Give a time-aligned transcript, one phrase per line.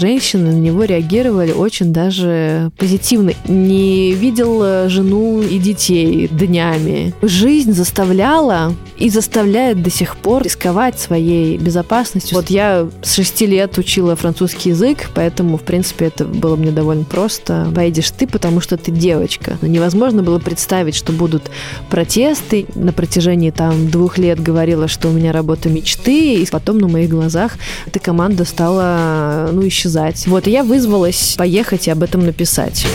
[0.00, 3.32] женщины на него реагировали очень даже позитивно.
[3.46, 7.12] Не видел жену и детей днями.
[7.22, 12.36] Жизнь заставляла и заставляет до сих пор рисковать своей безопасностью.
[12.36, 17.04] Вот я с шести лет учила французский язык, поэтому, в принципе, это было мне довольно
[17.04, 17.70] просто.
[17.74, 19.58] Поедешь ты, потому что ты девочка.
[19.60, 21.50] Но невозможно было представить, что будут
[21.88, 22.66] протесты.
[22.74, 27.10] На протяжении там двух лет говорила, что у меня работа мечты, и потом на моих
[27.10, 27.52] глазах
[27.86, 29.89] эта команда стала, ну, исчезать.
[30.26, 32.86] Вот, и я вызвалась поехать и об этом написать.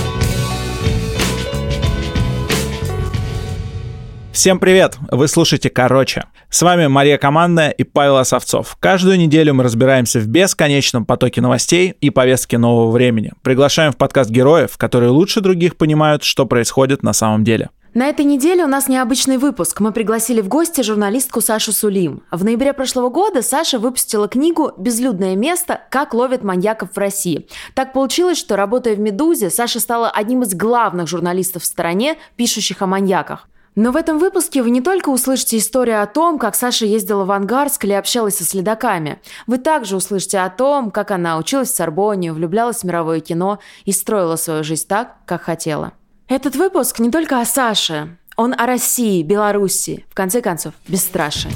[4.31, 4.97] Всем привет!
[5.11, 6.25] Вы слушаете «Короче».
[6.55, 8.77] С вами Мария Командная и Павел Осовцов.
[8.79, 13.33] Каждую неделю мы разбираемся в бесконечном потоке новостей и повестки нового времени.
[13.41, 17.71] Приглашаем в подкаст героев, которые лучше других понимают, что происходит на самом деле.
[17.93, 19.81] На этой неделе у нас необычный выпуск.
[19.81, 22.23] Мы пригласили в гости журналистку Сашу Сулим.
[22.31, 25.81] В ноябре прошлого года Саша выпустила книгу «Безлюдное место.
[25.91, 27.49] Как ловят маньяков в России».
[27.73, 32.81] Так получилось, что, работая в «Медузе», Саша стала одним из главных журналистов в стране, пишущих
[32.81, 33.49] о маньяках.
[33.75, 37.31] Но в этом выпуске вы не только услышите историю о том, как Саша ездила в
[37.31, 39.19] Ангарск или общалась со следаками.
[39.47, 43.91] Вы также услышите о том, как она училась в Сорбоне, влюблялась в мировое кино и
[43.91, 45.91] строила свою жизнь так, как хотела.
[46.29, 48.17] Этот выпуск не только о Саше.
[48.37, 51.51] Он о России, Беларуси, в конце концов, бесстрашие.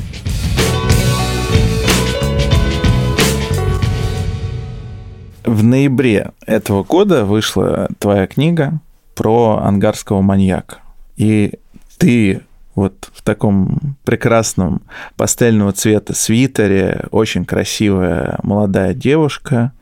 [5.45, 8.81] В ноябре этого года вышла твоя книга
[9.15, 10.79] про ангарского маньяка.
[11.15, 11.59] И
[11.99, 12.41] ты
[12.73, 14.81] вот в таком прекрасном
[15.17, 19.73] пастельного цвета свитере, очень красивая молодая девушка,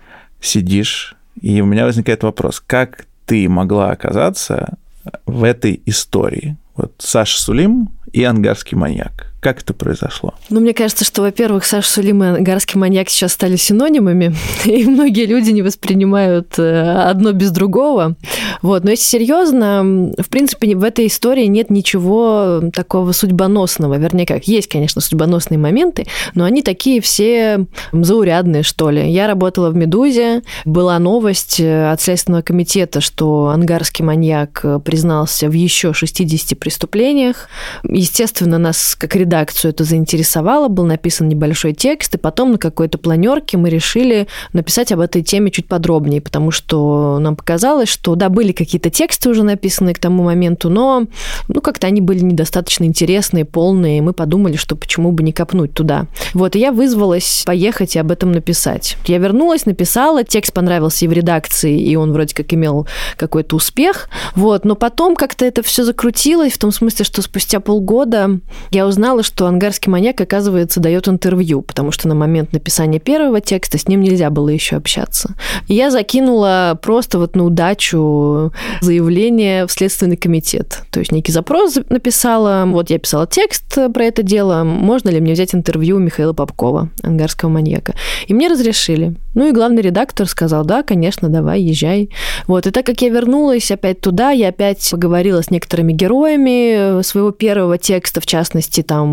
[0.41, 4.77] сидишь, и у меня возникает вопрос, как ты могла оказаться
[5.25, 6.57] в этой истории?
[6.75, 9.26] Вот Саша Сулим и ангарский маньяк.
[9.39, 10.33] Как это произошло?
[10.49, 14.35] Ну, мне кажется, что, во-первых, Саша Сулим и ангарский маньяк сейчас стали синонимами,
[14.65, 18.15] и многие люди не воспринимают э, одно без другого.
[18.63, 18.83] Вот.
[18.83, 23.97] Но если серьезно, в принципе, в этой истории нет ничего такого судьбоносного.
[23.97, 29.11] Вернее, как, есть, конечно, судьбоносные моменты, но они такие все заурядные, что ли.
[29.11, 35.53] Я работала в «Медузе», была новость э, от Следственного комитета, что ангарский маньяк признался в
[35.53, 37.49] еще 60 преступлениях.
[37.83, 43.57] Естественно, нас как редакцию это заинтересовало, был написан небольшой текст, и потом на какой-то планерке
[43.57, 48.53] мы решили написать об этой теме чуть подробнее, потому что нам показалось, что да, были
[48.53, 51.05] какие-то тексты уже написанные к тому моменту, но
[51.49, 55.73] ну как-то они были недостаточно интересные, полные, и мы подумали, что почему бы не копнуть
[55.73, 56.07] туда.
[56.33, 58.95] Вот, и я вызвалась поехать и об этом написать.
[59.05, 62.87] Я вернулась, написала, текст понравился и в редакции, и он вроде как имел
[63.17, 68.39] какой-то успех, вот, но потом как-то это все закрутилось в том смысле, что спустя полгода
[68.71, 73.77] я узнала, что ангарский маньяк, оказывается, дает интервью, потому что на момент написания первого текста
[73.77, 75.35] с ним нельзя было еще общаться.
[75.67, 78.51] И я закинула просто вот на удачу
[78.81, 80.83] заявление в Следственный комитет.
[80.91, 85.33] То есть некий запрос написала, вот я писала текст про это дело, можно ли мне
[85.33, 87.93] взять интервью у Михаила Попкова, ангарского маньяка.
[88.27, 89.15] И мне разрешили.
[89.33, 92.09] Ну и главный редактор сказал, да, конечно, давай, езжай.
[92.47, 97.31] Вот, и так как я вернулась опять туда, я опять поговорила с некоторыми героями своего
[97.31, 99.06] первого текста, в частности, там,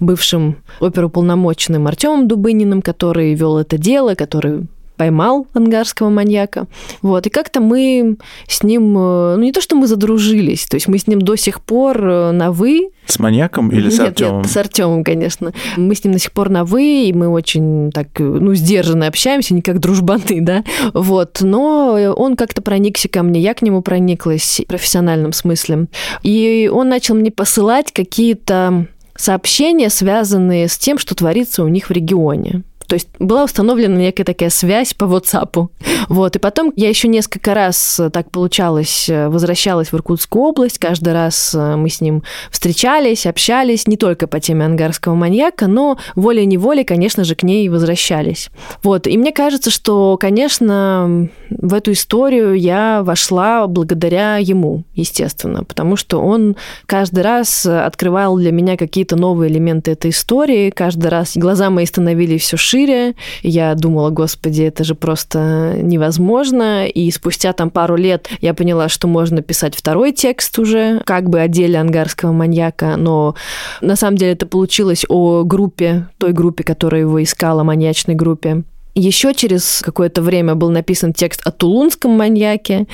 [0.00, 4.66] бывшим оперуполномоченным Артемом Дубыниным, который вел это дело, который
[5.00, 6.66] поймал ангарского маньяка.
[7.00, 7.26] Вот.
[7.26, 10.98] И как-то мы с ним, э, ну не то, что мы задружились, то есть мы
[10.98, 12.90] с ним до сих пор э, на «вы».
[13.06, 14.42] С маньяком или нет, с Артемом?
[14.42, 15.54] Нет, с Артемом, конечно.
[15.78, 19.54] Мы с ним до сих пор на «вы», и мы очень так, ну, сдержанно общаемся,
[19.54, 21.38] не как дружбаны, да, вот.
[21.40, 25.86] Но он как-то проникся ко мне, я к нему прониклась в профессиональном смысле.
[26.22, 28.86] И он начал мне посылать какие-то
[29.20, 32.62] сообщения, связанные с тем, что творится у них в регионе.
[32.90, 35.68] То есть была установлена некая такая связь по WhatsApp.
[36.08, 36.34] Вот.
[36.34, 40.80] И потом я еще несколько раз э, так получалось, э, возвращалась в Иркутскую область.
[40.80, 45.98] Каждый раз э, мы с ним встречались, общались, не только по теме ангарского маньяка, но
[46.16, 48.50] волей-неволей, конечно же, к ней возвращались.
[48.82, 49.06] Вот.
[49.06, 56.18] И мне кажется, что, конечно, в эту историю я вошла благодаря ему, естественно, потому что
[56.18, 61.86] он каждый раз открывал для меня какие-то новые элементы этой истории, каждый раз глаза мои
[61.86, 63.14] становились все шире, шире.
[63.42, 66.86] Я думала, господи, это же просто невозможно.
[66.86, 71.40] И спустя там пару лет я поняла, что можно писать второй текст уже, как бы
[71.40, 71.50] о
[71.80, 73.34] ангарского маньяка, но
[73.80, 78.62] на самом деле это получилось о группе, той группе, которая его искала, маньячной группе.
[78.94, 82.86] Еще через какое-то время был написан текст о тулунском маньяке.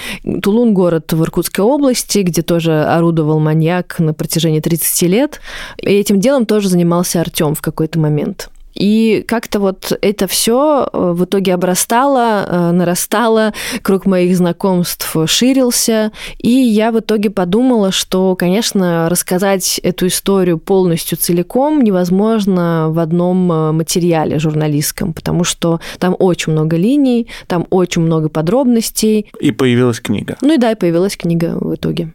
[0.42, 5.40] Тулун– город в Иркутской области, где тоже орудовал маньяк на протяжении 30 лет.
[5.78, 8.50] И этим делом тоже занимался Артем в какой-то момент.
[8.76, 16.12] И как-то вот это все э, в итоге обрастало, э, нарастало, круг моих знакомств ширился,
[16.38, 23.50] и я в итоге подумала, что, конечно, рассказать эту историю полностью целиком невозможно в одном
[23.50, 29.31] э, материале журналистском, потому что там очень много линий, там очень много подробностей.
[29.40, 30.37] И появилась книга.
[30.43, 32.12] Ну и да, и появилась книга в итоге.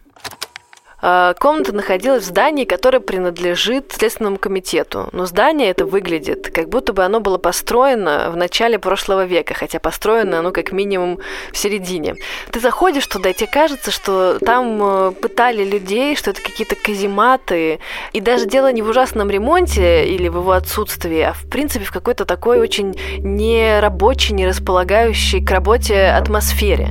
[1.04, 5.08] А, комната находилась в здании, которое принадлежит Следственному комитету.
[5.10, 9.80] Но здание это выглядит, как будто бы оно было построено в начале прошлого века, хотя
[9.80, 11.18] построено оно как минимум
[11.50, 12.14] в середине.
[12.52, 17.80] Ты заходишь туда, и тебе кажется, что там э, пытали людей, что это какие-то казематы.
[18.12, 21.90] И даже дело не в ужасном ремонте или в его отсутствии, а в принципе в
[21.90, 26.90] какой-то такой очень нерабочей, не располагающей к работе атмосфере.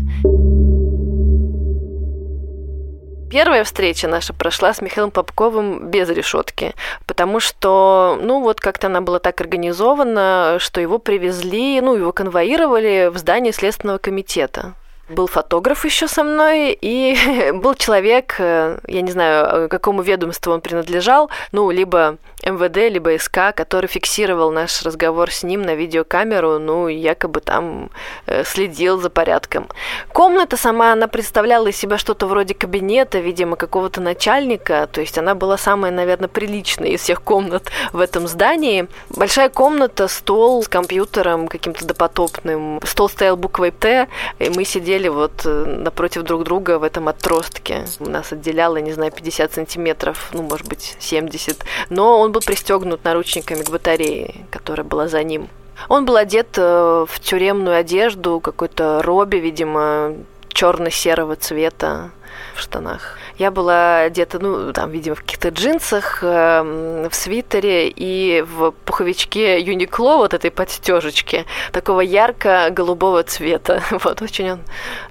[3.31, 6.75] Первая встреча наша прошла с Михаилом Попковым без решетки,
[7.07, 13.09] потому что, ну, вот как-то она была так организована, что его привезли, ну, его конвоировали
[13.09, 14.73] в здание Следственного комитета
[15.11, 20.61] был фотограф еще со мной, и был человек, э, я не знаю, какому ведомству он
[20.61, 26.87] принадлежал, ну, либо МВД, либо СК, который фиксировал наш разговор с ним на видеокамеру, ну,
[26.87, 27.91] якобы там
[28.25, 29.67] э, следил за порядком.
[30.11, 35.35] Комната сама, она представляла из себя что-то вроде кабинета, видимо, какого-то начальника, то есть она
[35.35, 38.87] была самая, наверное, приличная из всех комнат в этом здании.
[39.09, 44.07] Большая комната, стол с компьютером каким-то допотопным, стол стоял буквой Т,
[44.39, 47.85] и мы сидели вот э, напротив друг друга в этом отростке.
[47.99, 53.63] Нас отделяло, не знаю, 50 сантиметров, ну, может быть, 70, но он был пристегнут наручниками
[53.63, 55.49] к батарее, которая была за ним.
[55.89, 60.15] Он был одет э, в тюремную одежду, какой-то робби, видимо,
[60.49, 62.11] черно-серого цвета
[62.55, 63.17] в штанах.
[63.41, 69.59] Я была одета, ну, там, видимо, в каких-то джинсах, э, в свитере и в пуховичке
[69.59, 73.81] Юникло, вот этой подстежечке, такого ярко-голубого цвета.
[74.03, 74.59] Вот, очень он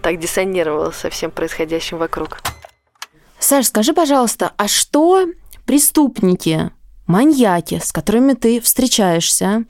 [0.01, 2.39] так диссонировал со всем происходящим вокруг.
[3.41, 5.27] Саш, скажи, пожалуйста, а что
[5.67, 6.71] преступники
[7.09, 9.65] маньяки, с которыми ты встречаешься.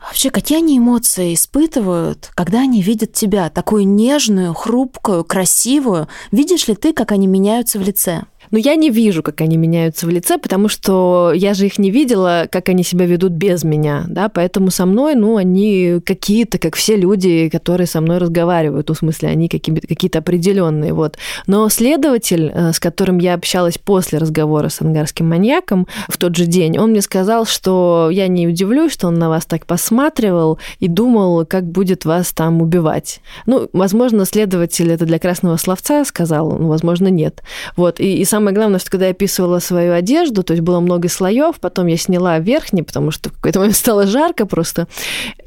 [0.00, 6.08] Вообще, какие они эмоции испытывают, когда они видят тебя, такую нежную, хрупкую, красивую?
[6.30, 8.22] Видишь ли ты, как они меняются в лице?
[8.50, 11.90] Но я не вижу, как они меняются в лице, потому что я же их не
[11.90, 16.76] видела, как они себя ведут без меня, да, поэтому со мной, ну, они какие-то, как
[16.76, 21.16] все люди, которые со мной разговаривают, ну, в смысле, они какие-то определенные, вот.
[21.46, 26.46] Но следователь, э, с которым я общалась после разговора с ангарским маньяком в тот же
[26.46, 30.88] день, он мне сказал, что я не удивлюсь, что он на вас так посматривал и
[30.88, 33.20] думал, как будет вас там убивать.
[33.46, 37.42] Ну, возможно, следователь это для красного словца сказал, ну, возможно, нет.
[37.76, 40.78] Вот, и, и сам самое главное, что когда я описывала свою одежду, то есть было
[40.78, 44.86] много слоев, потом я сняла верхний, потому что в какой-то момент стало жарко просто,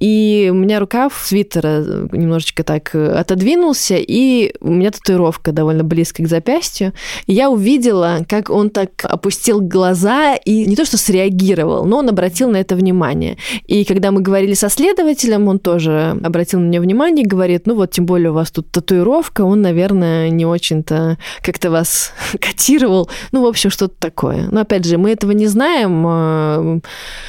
[0.01, 6.21] и у меня рукав свитера немножечко так э, отодвинулся, и у меня татуировка довольно близко
[6.21, 6.91] к запястью,
[7.27, 12.09] и я увидела, как он так опустил глаза и не то что среагировал, но он
[12.09, 13.37] обратил на это внимание.
[13.67, 17.75] И когда мы говорили со следователем, он тоже обратил на меня внимание и говорит, ну
[17.75, 22.11] вот, тем более у вас тут татуировка, он, наверное, не очень-то как-то вас
[22.41, 23.09] котирует цитировал.
[23.31, 24.47] Ну, в общем, что-то такое.
[24.51, 26.03] Но, опять же, мы этого не знаем.
[26.07, 26.79] А,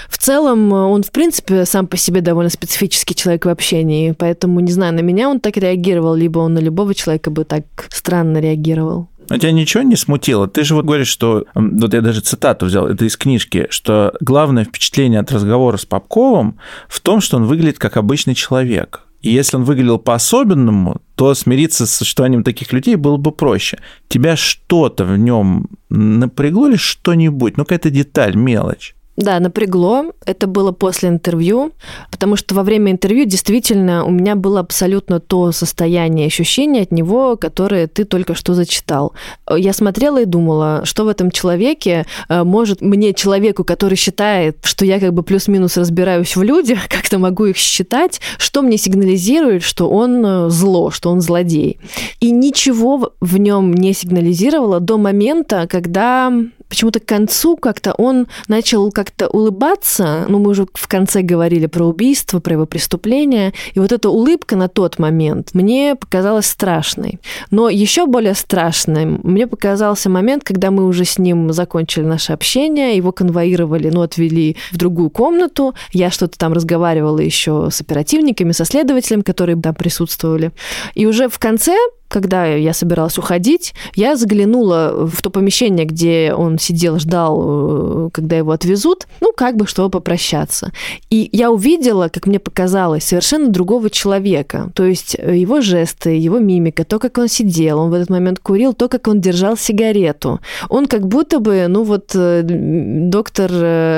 [0.09, 4.73] в целом, он, в принципе, сам по себе довольно специфический человек в общении, поэтому, не
[4.73, 9.09] знаю, на меня он так реагировал, либо он на любого человека бы так странно реагировал.
[9.28, 10.49] А тебя ничего не смутило?
[10.49, 11.44] Ты же вот говоришь, что...
[11.54, 16.59] Вот я даже цитату взял, это из книжки, что главное впечатление от разговора с Попковым
[16.88, 19.02] в том, что он выглядит как обычный человек.
[19.22, 23.78] И если он выглядел по-особенному, то смириться с существованием таких людей было бы проще.
[24.08, 27.56] Тебя что-то в нем напрягло ли что-нибудь?
[27.56, 28.94] Ну, какая-то деталь, мелочь?
[29.16, 30.07] Да, напрягло.
[30.25, 31.73] Это было после интервью,
[32.11, 37.37] потому что во время интервью действительно у меня было абсолютно то состояние, ощущение от него,
[37.37, 39.12] которое ты только что зачитал.
[39.54, 44.87] Я смотрела и думала, что в этом человеке э, может мне, человеку, который считает, что
[44.87, 49.90] я как бы плюс-минус разбираюсь в людях, как-то могу их считать, что мне сигнализирует, что
[49.90, 51.78] он э, зло, что он злодей.
[52.21, 56.33] И ничего в нем не сигнализировало до момента, когда
[56.72, 60.24] почему-то к концу как-то он начал как-то улыбаться.
[60.26, 63.52] Ну, мы уже в конце говорили про убийство, про его преступление.
[63.74, 67.20] И вот эта улыбка на тот момент мне показалась страшной.
[67.50, 72.96] Но еще более страшным мне показался момент, когда мы уже с ним закончили наше общение,
[72.96, 75.74] его конвоировали, ну, отвели в другую комнату.
[75.92, 80.52] Я что-то там разговаривала еще с оперативниками, со следователем, которые там присутствовали.
[80.94, 81.76] И уже в конце
[82.12, 88.37] когда я собиралась уходить, я заглянула в то помещение, где он сидел, ждал, э, когда
[88.37, 90.73] его отвезут, ну, как бы, чтобы попрощаться.
[91.11, 94.71] И я увидела, как мне показалось, совершенно другого человека.
[94.75, 98.38] То есть э, его жесты, его мимика, то, как он сидел, он в этот момент
[98.38, 100.40] курил, то, как он держал сигарету.
[100.69, 103.50] Он как будто бы, ну, вот э, доктор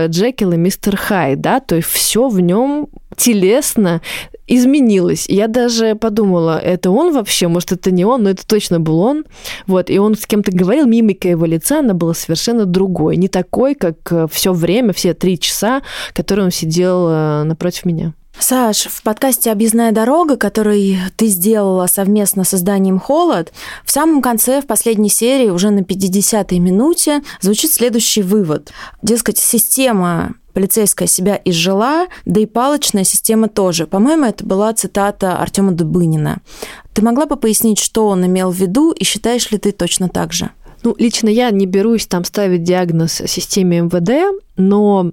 [0.08, 4.00] Джекил и мистер Хай, да, то есть все в нем телесно
[4.46, 5.26] изменилось.
[5.28, 9.24] Я даже подумала, это он вообще, может, это не он, но это точно был он.
[9.66, 13.74] Вот, и он с кем-то говорил, мимика его лица, она была совершенно другой, не такой,
[13.74, 15.82] как э, все время, все три часа,
[16.12, 18.14] которые он сидел э, напротив меня.
[18.38, 23.52] Саш, в подкасте «Объездная дорога», который ты сделала совместно с изданием «Холод»,
[23.84, 28.72] в самом конце, в последней серии, уже на 50-й минуте, звучит следующий вывод.
[29.02, 33.86] Дескать, система полицейская себя изжила, да и палочная система тоже.
[33.86, 36.38] По-моему, это была цитата Артема Дубынина.
[36.92, 40.32] Ты могла бы пояснить, что он имел в виду, и считаешь ли ты точно так
[40.32, 40.50] же?
[40.84, 45.12] Ну, лично я не берусь там ставить диагноз системе МВД, но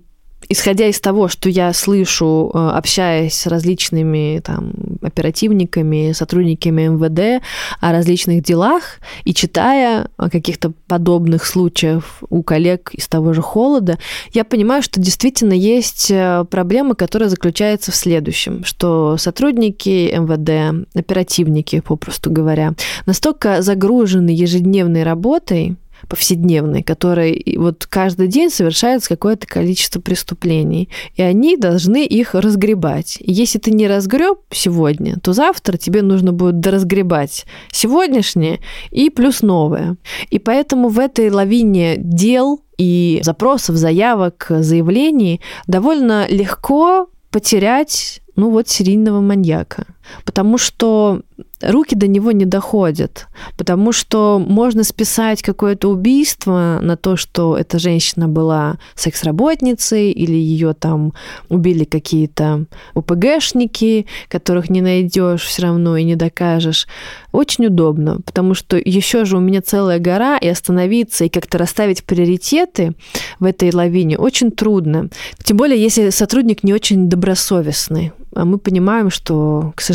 [0.50, 7.44] исходя из того, что я слышу, э, общаясь с различными там, оперативниками, сотрудниками МВД
[7.80, 13.98] о различных делах и читая о каких-то подобных случаях у коллег из того же холода,
[14.34, 21.80] я понимаю, что действительно есть э, проблема, которая заключается в следующем, что сотрудники МВД, оперативники,
[21.80, 22.74] попросту говоря,
[23.06, 25.76] настолько загружены ежедневной работой,
[26.08, 33.18] повседневной, которой вот каждый день совершается какое-то количество преступлений, и они должны их разгребать.
[33.20, 38.60] Если ты не разгреб сегодня, то завтра тебе нужно будет доразгребать сегодняшнее
[38.92, 39.98] и плюс новое.
[40.30, 48.68] И поэтому в этой лавине дел и запросов, заявок, заявлений довольно легко потерять ну вот
[48.68, 49.86] серийного маньяка.
[50.26, 51.22] Потому что
[51.62, 53.28] руки до него не доходят,
[53.58, 60.74] потому что можно списать какое-то убийство на то, что эта женщина была секс-работницей или ее
[60.74, 61.14] там
[61.50, 62.66] убили какие-то
[62.96, 66.88] УПГшники, которых не найдешь все равно и не докажешь.
[67.32, 72.04] Очень удобно, потому что еще же у меня целая гора, и остановиться, и как-то расставить
[72.04, 72.94] приоритеты
[73.40, 75.10] в этой лавине очень трудно.
[75.44, 78.12] Тем более, если сотрудник не очень добросовестный.
[78.34, 79.91] А мы понимаем, что, к сожалению,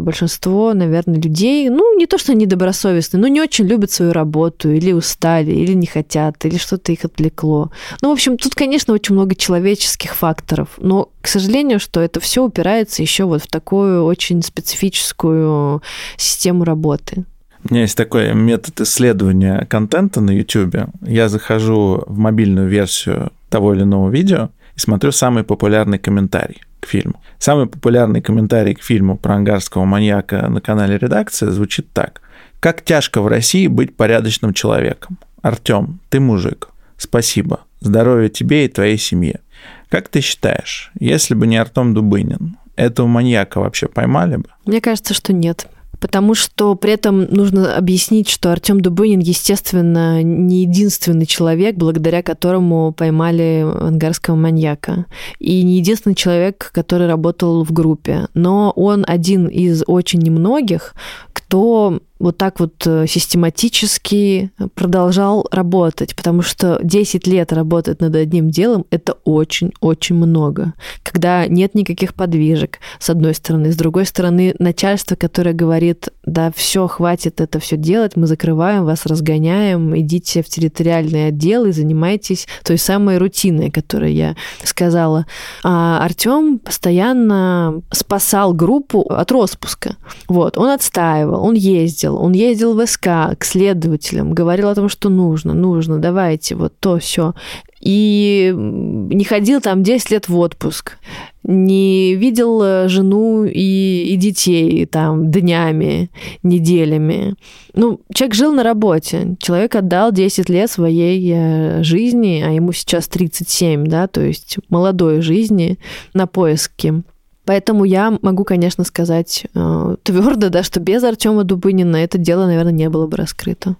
[0.00, 4.92] большинство, наверное, людей, ну, не то, что недобросовестные, но не очень любят свою работу, или
[4.92, 7.70] устали, или не хотят, или что-то их отвлекло.
[8.02, 12.44] Ну, в общем, тут, конечно, очень много человеческих факторов, но, к сожалению, что это все
[12.44, 15.82] упирается еще вот в такую очень специфическую
[16.16, 17.24] систему работы.
[17.64, 20.76] У меня есть такой метод исследования контента на YouTube.
[21.02, 26.86] Я захожу в мобильную версию того или иного видео и смотрю самый популярный комментарий к
[26.86, 27.20] фильму.
[27.38, 32.20] Самый популярный комментарий к фильму про ангарского маньяка на канале «Редакция» звучит так.
[32.60, 35.18] «Как тяжко в России быть порядочным человеком.
[35.42, 36.70] Артём, ты мужик.
[36.96, 37.60] Спасибо.
[37.80, 39.40] Здоровья тебе и твоей семье.
[39.88, 44.44] Как ты считаешь, если бы не Артем Дубынин, этого маньяка вообще поймали бы?
[44.66, 45.68] Мне кажется, что нет
[46.00, 52.92] потому что при этом нужно объяснить, что Артем Дубынин, естественно, не единственный человек, благодаря которому
[52.92, 55.06] поймали ангарского маньяка,
[55.38, 60.94] и не единственный человек, который работал в группе, но он один из очень немногих,
[61.32, 68.50] кто вот так вот э, систематически продолжал работать, потому что 10 лет работать над одним
[68.50, 70.74] делом– это очень-очень много.
[71.02, 73.72] Когда нет никаких подвижек, с одной стороны.
[73.72, 79.06] С другой стороны, начальство, которое говорит, да, все, хватит это все делать, мы закрываем вас,
[79.06, 85.26] разгоняем, идите в территориальный отдел и занимайтесь той самой рутиной, которую я сказала.
[85.62, 89.96] А Артем постоянно спасал группу от распуска.
[90.28, 92.22] Вот, он отстаивал, он ездил, ездил.
[92.22, 96.98] Он ездил в СК к следователям, говорил о том, что нужно, нужно, давайте, вот то,
[96.98, 97.34] все.
[97.80, 100.98] И не ходил там 10 лет в отпуск,
[101.44, 106.10] не видел э, жену и, и детей там днями,
[106.42, 107.34] неделями.
[107.74, 113.06] Ну, человек жил на работе, человек отдал 10 лет своей э, жизни, а ему сейчас
[113.06, 115.78] 37, да, то есть молодой жизни
[116.14, 117.04] на поиске
[117.48, 122.72] Поэтому я могу, конечно, сказать э, твердо, да, что без Артема Дубынина это дело, наверное,
[122.72, 123.74] не было бы раскрыто.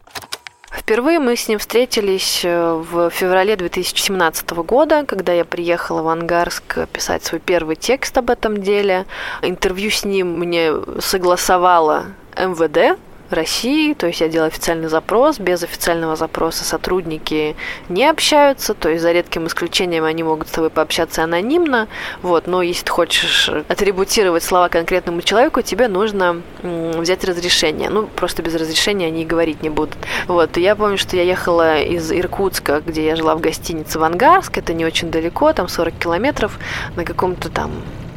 [0.70, 6.88] Впервые мы с ним встретились э, в феврале 2017 года, когда я приехала в Ангарск
[6.94, 9.04] писать свой первый текст об этом деле.
[9.42, 12.06] Интервью с ним мне согласовала
[12.38, 12.98] МВД,
[13.30, 17.56] России, то есть я делаю официальный запрос, без официального запроса сотрудники
[17.88, 21.88] не общаются, то есть за редким исключением они могут с тобой пообщаться анонимно,
[22.22, 28.42] вот, но если ты хочешь атрибутировать слова конкретному человеку, тебе нужно взять разрешение, ну, просто
[28.42, 29.96] без разрешения они и говорить не будут.
[30.26, 34.58] Вот, я помню, что я ехала из Иркутска, где я жила в гостинице в Ангарск,
[34.58, 36.58] это не очень далеко, там 40 километров,
[36.96, 37.70] на каком-то там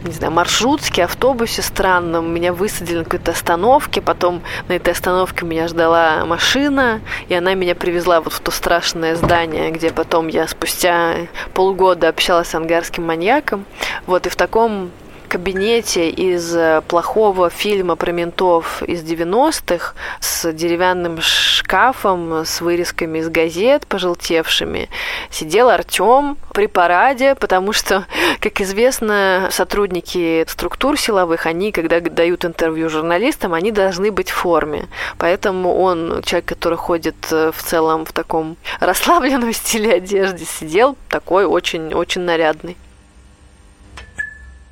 [0.03, 2.33] не знаю, маршрутке, автобусе странном.
[2.33, 7.75] Меня высадили на какой-то остановке, потом на этой остановке меня ждала машина, и она меня
[7.75, 11.15] привезла вот в то страшное здание, где потом я спустя
[11.53, 13.65] полгода общалась с ангарским маньяком.
[14.07, 14.91] Вот, и в таком
[15.31, 23.29] кабинете из э, плохого фильма про ментов из 90-х с деревянным шкафом, с вырезками из
[23.29, 24.89] газет пожелтевшими,
[25.29, 28.07] сидел Артем при параде, потому что,
[28.41, 34.89] как известно, сотрудники структур силовых, они, когда дают интервью журналистам, они должны быть в форме.
[35.17, 41.45] Поэтому он, человек, который ходит э, в целом в таком расслабленном стиле одежды, сидел такой
[41.45, 42.75] очень-очень нарядный.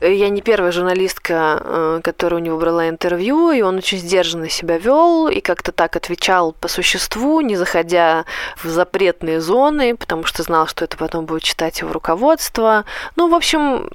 [0.02, 4.78] Я не первая журналистка, э, которая у него брала интервью, и он очень сдержанно себя
[4.78, 8.26] вел и как-то так отвечал по существу, не заходя
[8.64, 12.86] в запретные зоны, потому что знал, что это потом будет читать его руководство.
[13.18, 13.90] Ну, в общем,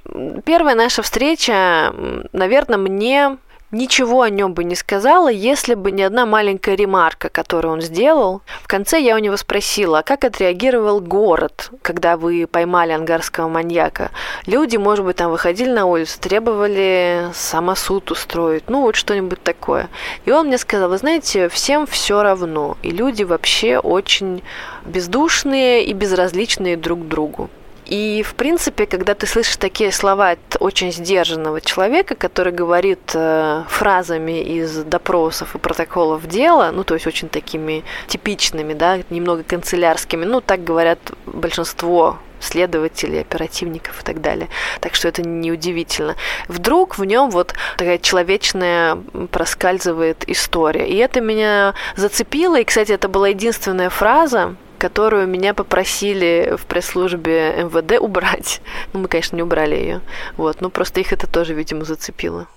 [0.45, 1.93] первая наша встреча,
[2.33, 3.37] наверное, мне
[3.75, 8.41] ничего о нем бы не сказала, если бы не одна маленькая ремарка, которую он сделал.
[8.63, 14.11] В конце я у него спросила, а как отреагировал город, когда вы поймали ангарского маньяка?
[14.45, 19.89] Люди, может быть, там выходили на улицу, требовали самосуд устроить, ну вот что-нибудь такое.
[20.25, 24.41] И он мне сказал, вы знаете, всем все равно, и люди вообще очень
[24.85, 27.49] бездушные и безразличные друг к другу.
[27.85, 33.63] И, в принципе, когда ты слышишь такие слова от очень сдержанного человека, который говорит э,
[33.69, 40.25] фразами из допросов и протоколов дела, ну, то есть очень такими типичными, да, немного канцелярскими,
[40.25, 44.49] ну, так говорят большинство следователей, оперативников и так далее.
[44.81, 46.15] Так что это неудивительно.
[46.47, 48.97] Вдруг в нем вот такая человечная
[49.31, 50.87] проскальзывает история.
[50.87, 52.59] И это меня зацепило.
[52.59, 58.61] И, кстати, это была единственная фраза, которую меня попросили в пресс-службе МВД убрать.
[58.93, 60.01] Ну, мы, конечно, не убрали ее.
[60.37, 62.47] Вот, но просто их это тоже, видимо, зацепило.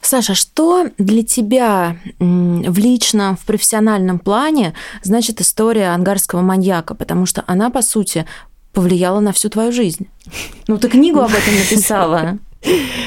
[0.00, 6.94] Саша, что для тебя в личном, в профессиональном плане значит история ангарского маньяка?
[6.94, 8.26] Потому что она, по сути,
[8.72, 10.08] повлияла на всю твою жизнь.
[10.68, 12.38] Ну, ты книгу об этом написала.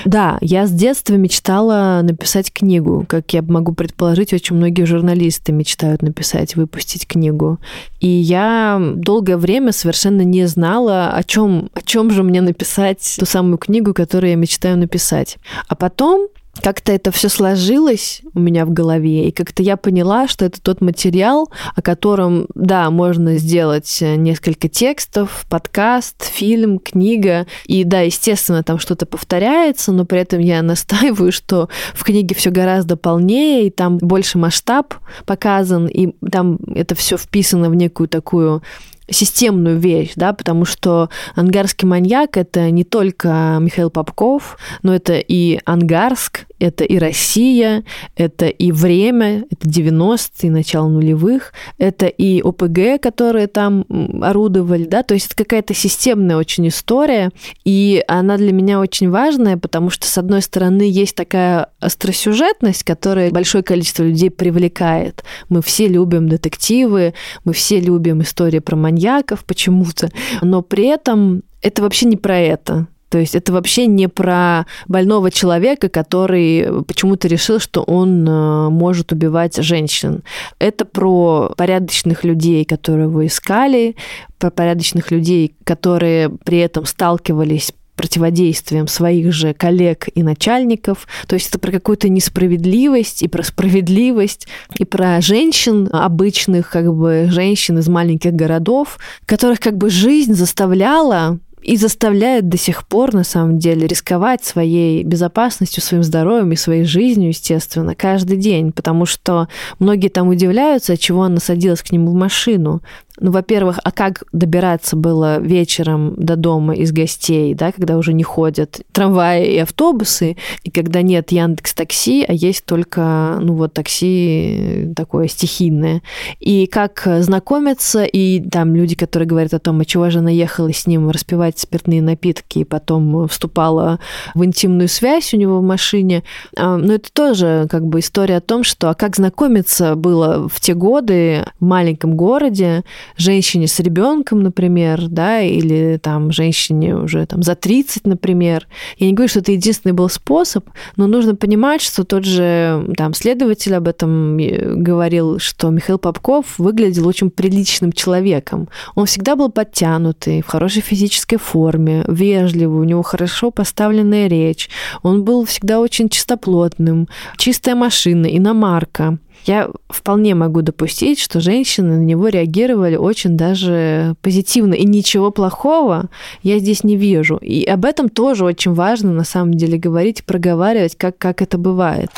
[0.06, 3.06] Да, я с детства мечтала написать книгу.
[3.08, 7.60] Как я могу предположить, очень многие журналисты мечтают написать, выпустить книгу.
[8.00, 13.26] И я долгое время совершенно не знала, о чем, о чем же мне написать ту
[13.26, 15.38] самую книгу, которую я мечтаю написать.
[15.68, 16.28] А потом
[16.62, 20.82] как-то это все сложилось у меня в голове, и как-то я поняла, что это тот
[20.82, 28.64] материал, о котором, да, можно сделать э, несколько текстов, подкаст, фильм, книга, и да, естественно,
[28.64, 33.70] там что-то повторяется, но при этом я настаиваю, что в книге все гораздо полнее, и
[33.70, 34.96] там больше масштаб
[35.26, 38.64] показан, и там это все вписано в некую такую
[39.12, 45.60] системную вещь, да, потому что ангарский маньяк это не только Михаил Попков, но это и
[45.66, 47.84] Ангарск, это и Россия,
[48.16, 53.86] это и время, это 90-е, начало нулевых, это и ОПГ, которые там
[54.22, 57.32] орудовали, да, то есть это какая-то системная очень история,
[57.64, 63.32] и она для меня очень важная, потому что, с одной стороны, есть такая остросюжетность, которая
[63.32, 65.24] большое количество людей привлекает.
[65.50, 67.14] Мы все любим детективы,
[67.46, 70.10] мы все любим истории про маньяков почему-то,
[70.42, 72.88] но при этом это вообще не про это.
[73.10, 79.12] То есть это вообще не про больного человека, который почему-то решил, что он э, может
[79.12, 80.24] убивать женщин.
[80.60, 83.96] Это про порядочных людей, которые его искали,
[84.38, 91.06] про порядочных людей, которые при этом сталкивались противодействием своих же коллег и начальников.
[91.28, 97.28] То есть это про какую-то несправедливость и про справедливость, и про женщин обычных, как бы
[97.30, 103.24] женщин из маленьких городов, которых как бы жизнь заставляла и заставляет до сих пор, на
[103.24, 109.48] самом деле, рисковать своей безопасностью, своим здоровьем и своей жизнью, естественно, каждый день, потому что
[109.78, 112.82] многие там удивляются, от чего она садилась к нему в машину.
[113.20, 118.24] Ну, во-первых, а как добираться было вечером до дома из гостей, да, когда уже не
[118.24, 124.94] ходят трамваи и автобусы, и когда нет Яндекс Такси, а есть только, ну вот, такси
[124.96, 126.02] такое стихийное.
[126.40, 130.72] И как знакомиться, и там люди, которые говорят о том, а чего же она ехала
[130.72, 134.00] с ним распивать спиртные напитки, и потом вступала
[134.34, 136.24] в интимную связь у него в машине.
[136.58, 140.48] А, Но ну, это тоже как бы история о том, что а как знакомиться было
[140.48, 142.84] в те годы в маленьком городе,
[143.18, 148.68] женщине с ребенком, например, да, или там женщине уже там за 30, например.
[148.98, 153.14] Я не говорю, что это единственный был способ, но нужно понимать, что тот же там
[153.14, 158.70] следователь об этом э, говорил, что Михаил Попков выглядел очень приличным человеком.
[158.96, 164.70] Он всегда был подтянутый, в хорошей физической форме, вежливый, у него хорошо поставленная речь.
[165.02, 172.04] Он был всегда очень чистоплотным, чистая машина, иномарка я вполне могу допустить, что женщины на
[172.04, 174.74] него реагировали очень даже позитивно.
[174.74, 176.10] И ничего плохого
[176.44, 177.38] я здесь не вижу.
[177.38, 182.10] И об этом тоже очень важно на самом деле говорить, проговаривать, как, как это бывает.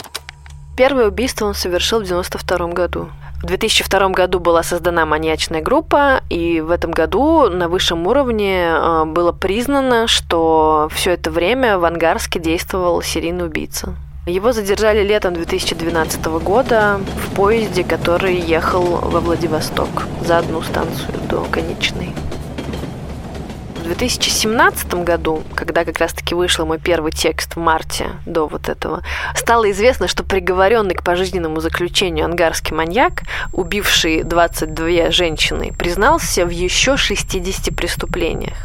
[0.78, 3.10] Первое убийство он совершил в 92 году.
[3.42, 9.06] В 2002 году была создана маньячная группа, и в этом году на высшем уровне э,
[9.06, 13.96] было признано, что все это время в Ангарске действовал серийный убийца.
[14.28, 21.44] Его задержали летом 2012 года в поезде, который ехал во Владивосток за одну станцию до
[21.46, 22.14] конечной.
[23.92, 29.04] В 2017 году, когда как раз-таки вышел мой первый текст в марте до вот этого,
[29.36, 36.96] стало известно, что приговоренный к пожизненному заключению ангарский маньяк, убивший 22 женщины, признался в еще
[36.96, 38.56] 60 преступлениях.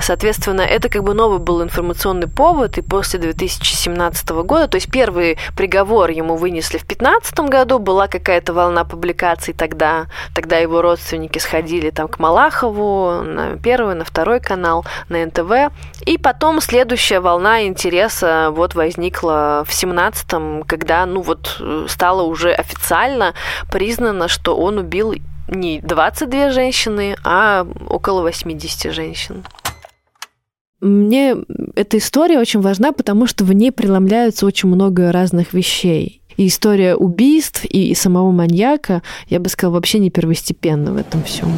[0.00, 5.36] Соответственно, это как бы новый был информационный повод, и после 2017 года, то есть первый
[5.56, 11.90] приговор ему вынесли в 2015 году, была какая-то волна публикаций тогда, тогда его родственники сходили
[11.90, 15.72] там к Малахову на первый, на второй канал на НТВ.
[16.06, 23.34] И потом следующая волна интереса вот возникла в 17-м, когда, ну вот, стало уже официально
[23.70, 25.14] признано, что он убил
[25.48, 29.44] не 22 женщины, а около 80 женщин.
[30.80, 31.36] Мне
[31.74, 36.22] эта история очень важна, потому что в ней преломляются очень много разных вещей.
[36.36, 41.52] И история убийств, и самого маньяка, я бы сказала, вообще не первостепенна в этом всем.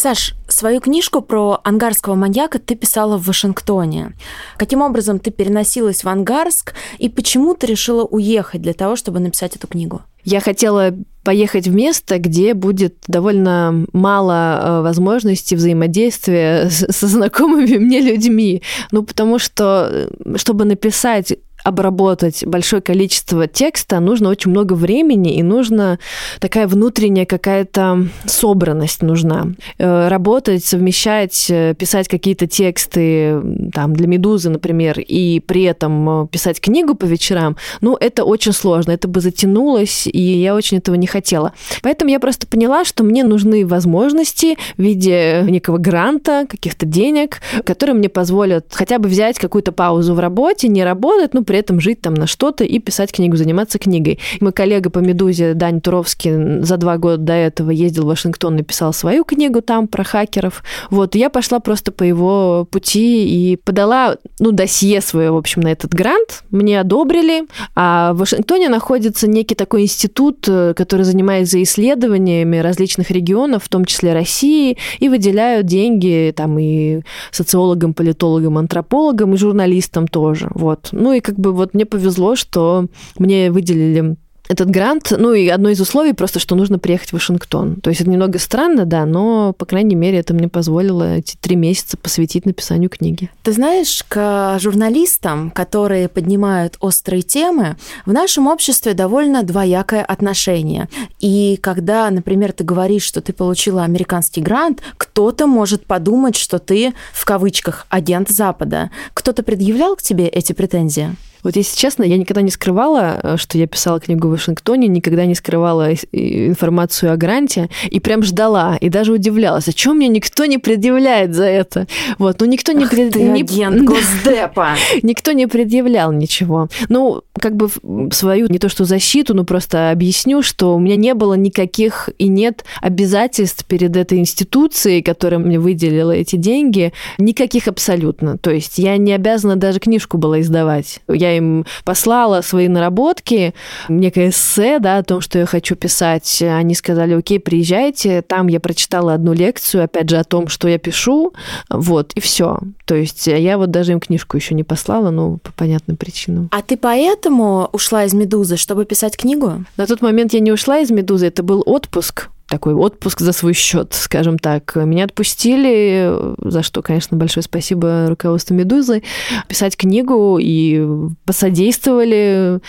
[0.00, 4.14] Саш, свою книжку про ангарского маньяка ты писала в Вашингтоне.
[4.56, 9.56] Каким образом ты переносилась в Ангарск и почему ты решила уехать для того, чтобы написать
[9.56, 10.00] эту книгу?
[10.24, 14.32] Я хотела поехать в место, где будет довольно мало
[14.62, 18.62] э, возможностей взаимодействия со знакомыми мне людьми.
[18.92, 21.34] Ну, потому что, э, чтобы написать
[21.64, 25.98] обработать большое количество текста, нужно очень много времени, и нужна
[26.38, 29.48] такая внутренняя какая-то собранность нужна.
[29.78, 33.40] Э, работать, совмещать, э, писать какие-то тексты
[33.72, 38.52] там, для «Медузы», например, и при этом э, писать книгу по вечерам, ну, это очень
[38.52, 41.52] сложно, это бы затянулось, и я очень этого не хотела.
[41.82, 47.94] Поэтому я просто поняла, что мне нужны возможности в виде некого гранта, каких-то денег, которые
[47.96, 52.00] мне позволят хотя бы взять какую-то паузу в работе, не работать, ну, при этом жить
[52.00, 54.20] там на что-то и писать книгу, заниматься книгой.
[54.38, 58.62] Мой коллега по «Медузе» Дань Туровский за два года до этого ездил в Вашингтон и
[58.62, 60.62] писал свою книгу там про хакеров.
[60.90, 65.72] Вот, я пошла просто по его пути и подала, ну, досье свое, в общем, на
[65.72, 66.44] этот грант.
[66.52, 67.48] Мне одобрили.
[67.74, 73.86] А в Вашингтоне находится некий такой институт, э, который занимается исследованиями различных регионов, в том
[73.86, 77.00] числе России, и выделяют деньги там и
[77.32, 80.48] социологам, политологам, антропологам, и журналистам тоже.
[80.54, 80.90] Вот.
[80.92, 82.86] Ну и как бы вот мне повезло, что
[83.18, 84.16] мне выделили
[84.50, 87.76] этот грант, ну и одно из условий просто, что нужно приехать в Вашингтон.
[87.76, 91.54] То есть это немного странно, да, но, по крайней мере, это мне позволило эти три
[91.54, 93.30] месяца посвятить написанию книги.
[93.44, 97.76] Ты знаешь, к журналистам, которые поднимают острые темы,
[98.06, 100.88] в нашем обществе довольно двоякое отношение.
[101.20, 106.92] И когда, например, ты говоришь, что ты получила американский грант, кто-то может подумать, что ты,
[107.12, 108.90] в кавычках, агент Запада.
[109.14, 111.14] Кто-то предъявлял к тебе эти претензии?
[111.42, 115.24] Вот если честно, я никогда не скрывала, э, что я писала книгу в Вашингтоне, никогда
[115.26, 120.44] не скрывала информацию о гранте, и прям ждала, и даже удивлялась, а чем мне никто
[120.46, 121.86] не предъявляет за это?
[122.18, 122.84] Вот, ну никто не...
[122.84, 124.74] Агент Госдепа!
[125.02, 126.68] Никто не предъявлял ничего.
[126.88, 127.68] Ну, как бы
[128.12, 132.28] свою, не то что защиту, но просто объясню, что у меня не было никаких и
[132.28, 138.38] нет обязательств перед этой институцией, которая мне выделила эти деньги, никаких абсолютно.
[138.38, 141.00] То есть я не обязана даже книжку была издавать.
[141.08, 143.54] Я я им послала свои наработки,
[143.88, 146.42] некое эссе, да, о том, что я хочу писать.
[146.42, 148.22] Они сказали, окей, приезжайте.
[148.22, 151.32] Там я прочитала одну лекцию, опять же, о том, что я пишу.
[151.68, 152.58] Вот, и все.
[152.84, 156.48] То есть я вот даже им книжку еще не послала, ну, по понятным причинам.
[156.52, 159.64] А ты поэтому ушла из «Медузы», чтобы писать книгу?
[159.76, 163.54] На тот момент я не ушла из «Медузы», это был отпуск такой отпуск за свой
[163.54, 164.74] счет, скажем так.
[164.74, 169.02] Меня отпустили, за что, конечно, большое спасибо руководству «Медузы»,
[169.46, 170.84] писать книгу и
[171.24, 172.60] посодействовали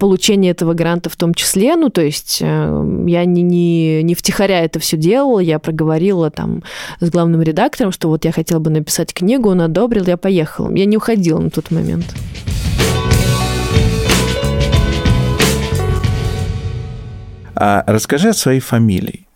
[0.00, 1.76] получению этого гранта в том числе.
[1.76, 6.64] Ну, то есть э, я не, не, не втихаря это все делала, я проговорила там
[6.98, 10.74] с главным редактором, что вот я хотела бы написать книгу, он одобрил, я поехала.
[10.74, 12.06] Я не уходила на тот момент.
[17.54, 19.27] А расскажи о своей фамилии.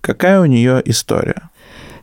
[0.00, 1.50] Какая у нее история?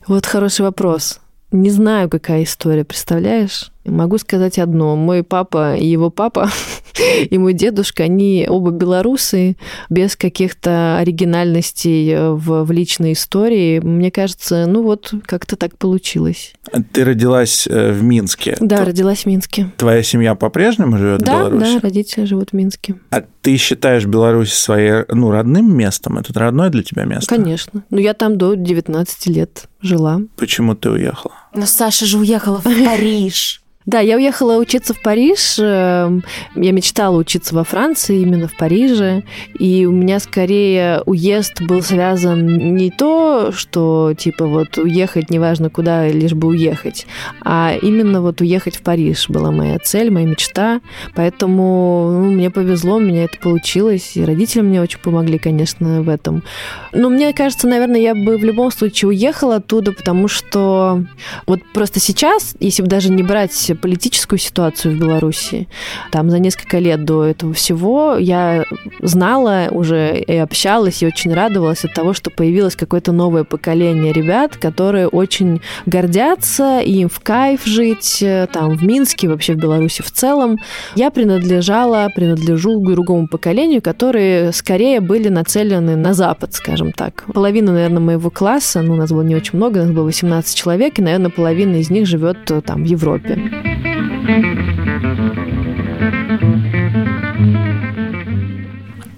[0.05, 1.19] Вот хороший вопрос.
[1.51, 3.71] Не знаю, какая история, представляешь?
[3.87, 4.95] Могу сказать одно.
[4.95, 6.49] Мой папа и его папа
[7.29, 9.57] и мой дедушка, они оба белорусы,
[9.89, 13.79] без каких-то оригинальностей в, в личной истории.
[13.79, 16.53] Мне кажется, ну вот как-то так получилось.
[16.91, 18.57] Ты родилась э, в Минске?
[18.59, 18.85] Да, То...
[18.85, 19.71] родилась в Минске.
[19.77, 21.73] Твоя семья по-прежнему живет да, в Беларуси?
[21.75, 22.95] Да, родители живут в Минске.
[23.11, 26.17] А ты считаешь Беларусь своей, ну, родным местом?
[26.17, 27.33] Это родное для тебя место?
[27.33, 27.83] Конечно.
[27.89, 30.21] Ну, я там до 19 лет жила.
[30.35, 31.33] Почему ты уехала?
[31.53, 33.61] Но Саша же уехала в Париж.
[33.87, 35.55] Да, я уехала учиться в Париж.
[35.59, 36.21] Эм,
[36.55, 39.23] я мечтала учиться во Франции, именно в Париже.
[39.57, 46.05] И у меня скорее уезд был связан не то, что типа вот уехать неважно куда,
[46.09, 47.07] лишь бы уехать,
[47.45, 50.81] а именно вот уехать в Париж была моя цель, моя мечта.
[51.15, 54.17] Поэтому ну, мне повезло, у меня это получилось.
[54.17, 56.43] И родители мне очень помогли, конечно, в этом.
[56.91, 61.05] Но мне кажется, наверное, я бы в любом случае уехала оттуда, потому что
[61.45, 65.67] вот просто сейчас, если бы даже не брать политическую ситуацию в Беларуси.
[66.11, 68.65] Там за несколько лет до этого всего я
[69.01, 74.57] знала уже и общалась, и очень радовалась от того, что появилось какое-то новое поколение ребят,
[74.57, 80.01] которые очень гордятся, и им в кайф жить э, там в Минске, вообще в Беларуси
[80.01, 80.57] в целом.
[80.95, 87.25] Я принадлежала, принадлежу к другому поколению, которые скорее были нацелены на Запад, скажем так.
[87.33, 90.55] Половина, наверное, моего класса, ну, у нас было не очень много, у нас было 18
[90.55, 93.66] человек, и, наверное, половина из них живет э, там в Европе.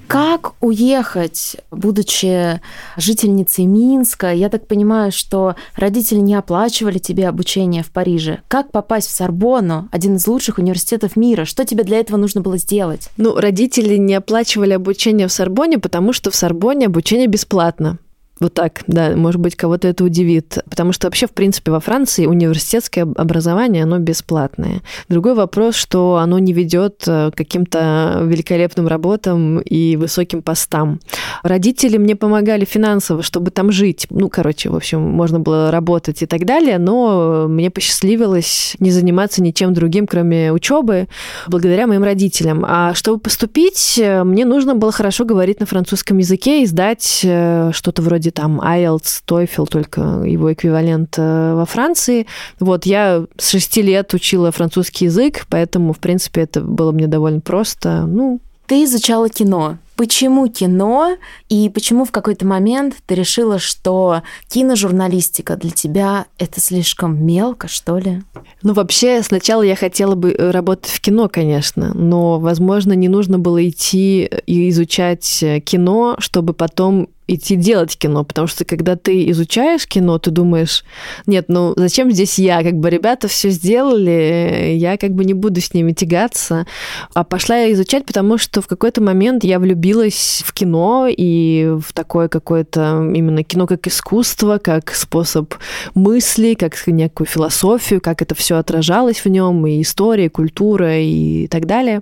[0.08, 2.60] Как уехать, будучи
[2.98, 4.32] жительницей Минска?
[4.34, 8.40] Я так понимаю, что родители не оплачивали тебе обучение в Париже.
[8.48, 11.46] Как попасть в Сорбонну, один из лучших университетов мира?
[11.46, 13.10] Что тебе для этого нужно было сделать?
[13.18, 18.00] Ну, родители не оплачивали обучение в Сорбоне, потому что в Сорбоне обучение бесплатно.
[18.40, 20.60] Вот так, да, может быть, кого-то это удивит.
[20.70, 24.82] Потому что вообще, в принципе, во Франции университетское образование, оно бесплатное.
[25.10, 31.00] Другой вопрос, что оно не ведет э, к каким-то великолепным работам и высоким постам.
[31.44, 34.08] Родители мне помогали финансово, чтобы там жить.
[34.10, 39.42] Ну, короче, в общем, можно было работать и так далее, но мне посчастливилось не заниматься
[39.42, 41.08] ничем другим, кроме учебы,
[41.48, 42.66] благодаря моим родителям.
[42.68, 47.72] А чтобы поступить, э, мне нужно было хорошо говорить на французском языке и сдать э,
[47.74, 52.26] что-то вроде вроде там IELTS, TOEFL, только его эквивалент э, во Франции.
[52.60, 57.42] Вот, я с шести лет учила французский язык, поэтому, в принципе, это было мне довольно
[57.42, 58.06] просто.
[58.08, 59.78] Ну, ты изучала кино.
[59.96, 61.18] Почему кино
[61.50, 67.98] и почему в какой-то момент ты решила, что киножурналистика для тебя это слишком мелко, что
[67.98, 68.22] ли?
[68.62, 73.40] Ну, вообще, сначала я хотела бы э, работать в кино, конечно, но, возможно, не нужно
[73.40, 79.30] было идти и изучать э, кино, чтобы потом идти делать кино, потому что когда ты
[79.30, 80.84] изучаешь кино, ты думаешь,
[81.26, 82.64] нет, ну зачем здесь я?
[82.64, 86.66] Как бы ребята все сделали, я как бы не буду с ними тягаться.
[87.14, 91.94] А пошла я изучать, потому что в какой-то момент я влюбилась в кино и в
[91.94, 95.54] такое какое-то именно кино как искусство, как способ
[95.94, 101.48] мысли, как некую философию, как это все отражалось в нем, и история, и культура и
[101.48, 102.02] так далее.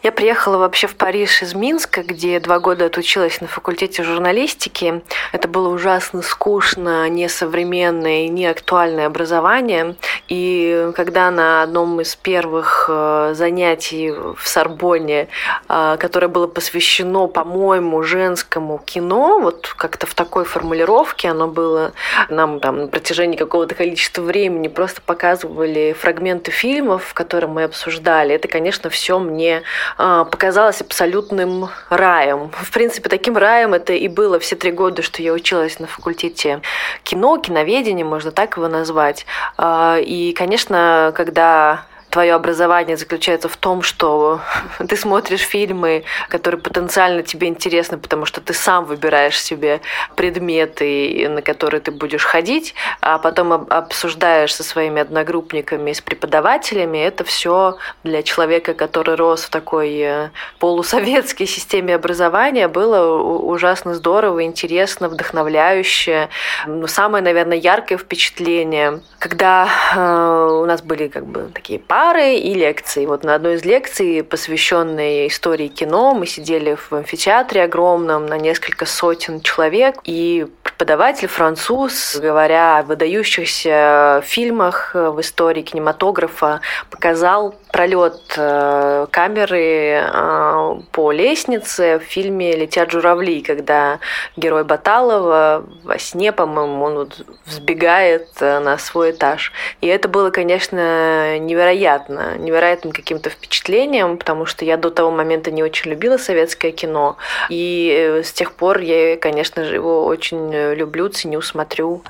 [0.00, 5.02] Я приехала вообще в Париж из Минска, где два года отучилась на факультете журналистики.
[5.32, 9.96] Это было ужасно скучно, несовременное и неактуальное образование.
[10.28, 15.26] И когда на одном из первых э, занятий в Сорбонне,
[15.68, 21.92] э, которое было посвящено, по-моему, женскому кино, вот как-то в такой формулировке оно было,
[22.28, 28.32] нам там на протяжении какого-то количества времени просто показывали фрагменты фильмов, которые мы обсуждали.
[28.36, 29.64] Это, конечно, все мне
[29.96, 32.50] показалось абсолютным раем.
[32.50, 36.60] В принципе, таким раем это и было все три года, что я училась на факультете
[37.02, 39.26] кино, киноведения, можно так его назвать.
[39.56, 44.40] А, и, конечно, когда твое образование заключается в том, что
[44.88, 49.80] ты смотришь фильмы, которые потенциально тебе интересны, потому что ты сам выбираешь себе
[50.16, 56.98] предметы, на которые ты будешь ходить, а потом обсуждаешь со своими одногруппниками, с преподавателями.
[56.98, 64.44] Это все для человека, который рос в такой э, полусоветской системе образования, было ужасно здорово,
[64.44, 66.28] интересно, вдохновляюще.
[66.66, 72.54] Но самое, наверное, яркое впечатление, когда э, у нас были как бы такие пары и
[72.54, 73.06] лекции.
[73.06, 78.86] Вот на одной из лекций, посвященной истории кино, мы сидели в амфитеатре огромном на несколько
[78.86, 89.06] сотен человек, и преподаватель француз, говоря о выдающихся фильмах в истории кинематографа, показал пролет э,
[89.10, 94.00] камеры э, по лестнице в фильме «Летят журавли», когда
[94.36, 99.52] герой Баталова во сне, по-моему, он вот взбегает э, на свой этаж.
[99.80, 105.62] И это было, конечно, невероятно, невероятным каким-то впечатлением, потому что я до того момента не
[105.62, 107.16] очень любила советское кино.
[107.48, 112.02] И с тех пор я, конечно же, его очень люблю, ценю, смотрю.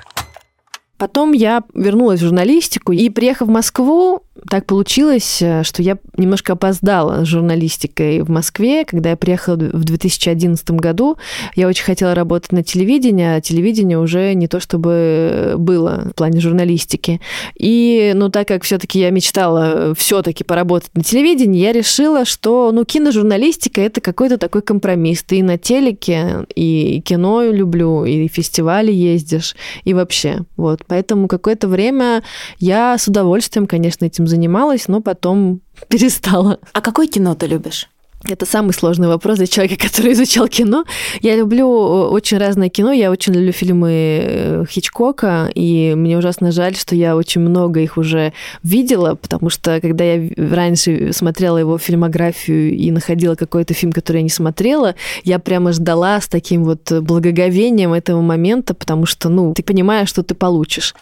[0.99, 6.53] Потом я вернулась в журналистику и, приехав в Москву, так получилось, э, что я немножко
[6.53, 8.85] опоздала с журналистикой в Москве.
[8.85, 11.17] Когда я приехала в 2011 году,
[11.55, 16.41] я очень хотела работать на телевидении, а телевидение уже не то чтобы было в плане
[16.41, 17.21] журналистики.
[17.57, 22.83] И, ну, так как все-таки я мечтала все-таки поработать на телевидении, я решила, что, ну,
[22.83, 25.23] киножурналистика это какой-то такой компромисс.
[25.23, 30.39] Ты и на телеке, и кино люблю, и фестивали ездишь, и вообще.
[30.57, 30.81] Вот.
[30.89, 32.23] Поэтому какое-то время
[32.57, 36.59] я с удовольствием, конечно, этим занималась, но потом перестала.
[36.73, 37.87] А какое кино ты любишь?
[38.27, 40.83] Это самый сложный вопрос для человека, который изучал кино.
[41.21, 42.91] Я люблю э, очень разное кино.
[42.91, 47.97] Я очень люблю фильмы э, Хичкока, и мне ужасно жаль, что я очень много их
[47.97, 54.17] уже видела, потому что когда я раньше смотрела его фильмографию и находила какой-то фильм, который
[54.17, 59.53] я не смотрела, я прямо ждала с таким вот благоговением этого момента, потому что, ну,
[59.53, 60.93] ты понимаешь, что ты получишь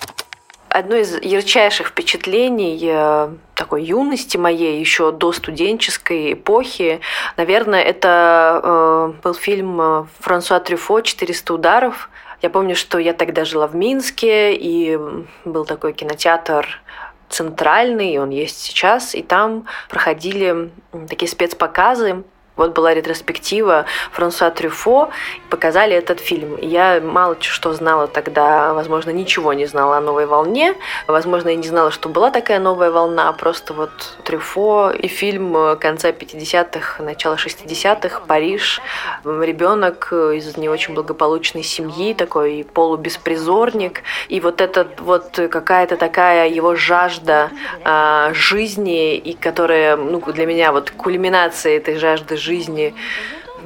[0.77, 7.01] одно из ярчайших впечатлений э, такой юности моей, еще до студенческой эпохи,
[7.35, 12.09] наверное, это э, был фильм э, Франсуа Трюфо «400 ударов».
[12.41, 14.99] Я помню, что я тогда жила в Минске, и
[15.45, 16.81] был такой кинотеатр
[17.29, 20.69] центральный, он есть сейчас, и там проходили
[21.09, 22.23] такие спецпоказы
[22.57, 25.09] вот была ретроспектива Франсуа Трюфо,
[25.49, 26.57] показали этот фильм.
[26.59, 30.75] Я мало что знала тогда, возможно, ничего не знала о новой волне.
[31.05, 33.91] Возможно, я не знала, что была такая новая волна, просто вот
[34.23, 38.81] Трюфо и фильм конца 50-х, начала 60-х, Париж,
[39.23, 44.01] ребенок из не очень благополучной семьи, такой полубеспризорник.
[44.29, 47.51] И вот это вот какая-то такая его жажда
[47.83, 52.93] а, жизни, и которая ну, для меня вот кульминация этой жажды жизни жизни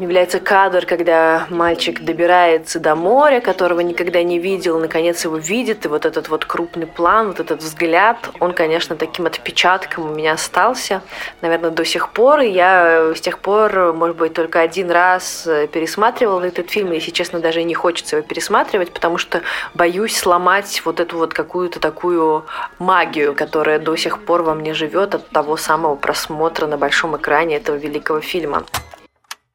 [0.01, 5.87] является кадр, когда мальчик добирается до моря, которого никогда не видел, наконец его видит, и
[5.87, 11.01] вот этот вот крупный план, вот этот взгляд, он, конечно, таким отпечатком у меня остался,
[11.41, 16.43] наверное, до сих пор, и я с тех пор, может быть, только один раз пересматривала
[16.43, 19.41] этот фильм, и, если честно, даже не хочется его пересматривать, потому что
[19.73, 22.45] боюсь сломать вот эту вот какую-то такую
[22.79, 27.57] магию, которая до сих пор во мне живет от того самого просмотра на большом экране
[27.57, 28.63] этого великого фильма.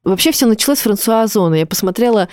[0.07, 1.57] Вообще все началось с Франсуа Озона.
[1.57, 2.29] Я посмотрела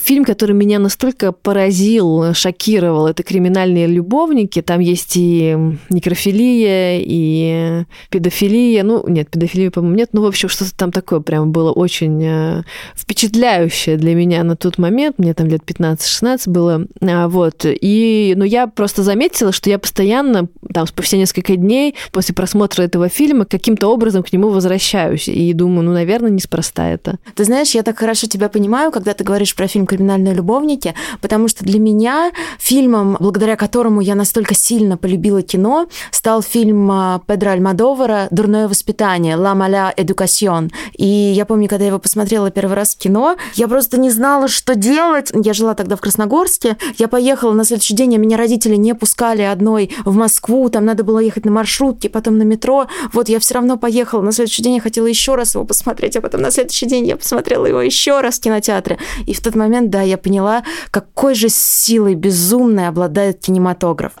[0.00, 3.06] фильм, который меня настолько поразил, шокировал.
[3.06, 4.62] Это «Криминальные любовники».
[4.62, 5.54] Там есть и
[5.90, 8.82] некрофилия, и педофилия.
[8.82, 10.08] Ну, нет, педофилии, по-моему, нет.
[10.12, 12.62] Ну, в общем, что-то там такое прям было очень э,
[12.94, 15.18] впечатляющее для меня на тот момент.
[15.18, 16.86] Мне там лет 15-16 было.
[17.02, 17.66] А, вот.
[17.66, 23.10] И, ну, я просто заметила, что я постоянно, там, спустя несколько дней после просмотра этого
[23.10, 25.28] фильма каким-то образом к нему возвращаюсь.
[25.28, 27.17] И думаю, ну, наверное, неспроста это.
[27.34, 31.48] Ты знаешь, я так хорошо тебя понимаю, когда ты говоришь про фильм «Криминальные любовники», потому
[31.48, 37.50] что для меня фильмом, благодаря которому я настолько сильно полюбила кино, стал фильм а, Педро
[37.50, 40.70] Альмадовара «Дурное воспитание» «La mala educación».
[40.94, 44.48] И я помню, когда я его посмотрела первый раз в кино, я просто не знала,
[44.48, 45.30] что делать.
[45.34, 49.42] Я жила тогда в Красногорске, я поехала на следующий день, а меня родители не пускали
[49.42, 52.86] одной в Москву, там надо было ехать на маршрутке, потом на метро.
[53.12, 54.22] Вот я все равно поехала.
[54.22, 57.16] На следующий день я хотела еще раз его посмотреть, а потом на следующий день я
[57.16, 58.98] посмотрела его еще раз в кинотеатре.
[59.26, 64.12] И в тот момент, да, я поняла, какой же силой безумной обладает кинематограф.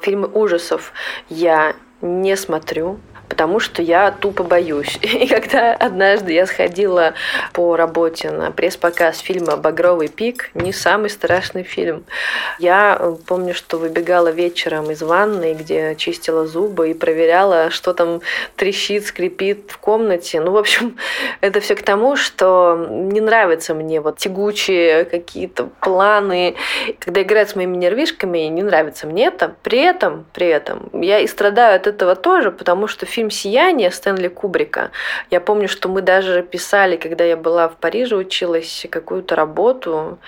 [0.00, 0.92] Фильмы ужасов
[1.30, 4.98] я не смотрю потому что я тупо боюсь.
[5.02, 7.14] И когда однажды я сходила
[7.52, 12.04] по работе на пресс-показ фильма «Багровый пик», не самый страшный фильм,
[12.58, 18.20] я помню, что выбегала вечером из ванной, где чистила зубы и проверяла, что там
[18.56, 20.40] трещит, скрипит в комнате.
[20.40, 20.96] Ну, в общем,
[21.40, 26.56] это все к тому, что не нравятся мне вот тягучие какие-то планы.
[26.98, 29.54] Когда играют с моими нервишками, не нравится мне это.
[29.62, 34.28] При этом, при этом, я и страдаю от этого тоже, потому что фильм «Сияние» Стэнли
[34.28, 34.90] Кубрика,
[35.30, 40.18] я помню, что мы даже писали, когда я была в Париже, училась какую-то работу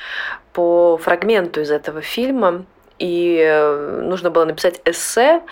[0.54, 2.64] по фрагменту из этого фильма,
[2.98, 5.42] и э, нужно было написать эссе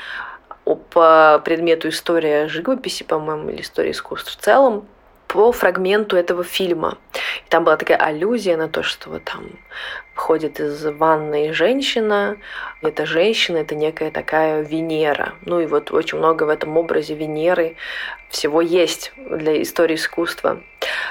[0.65, 4.87] по предмету история живописи, по-моему, или история искусств в целом,
[5.29, 6.97] по фрагменту этого фильма.
[7.47, 9.45] И там была такая аллюзия на то, что вот там
[10.17, 12.39] выходит из ванной женщина.
[12.81, 15.35] Эта женщина— это некая такая Венера.
[15.45, 17.77] Ну и вот очень много в этом образе Венеры
[18.31, 20.61] всего есть для истории искусства.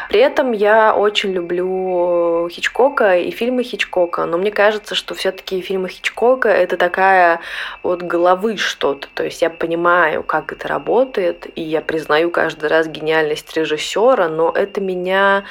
[0.09, 5.89] При этом я очень люблю Хичкока и фильмы Хичкока, но мне кажется, что все-таки фильмы
[5.89, 7.39] Хичкока это такая
[7.83, 9.07] вот головы что-то.
[9.13, 14.51] То есть я понимаю, как это работает, и я признаю каждый раз гениальность режиссера, но
[14.51, 15.45] это меня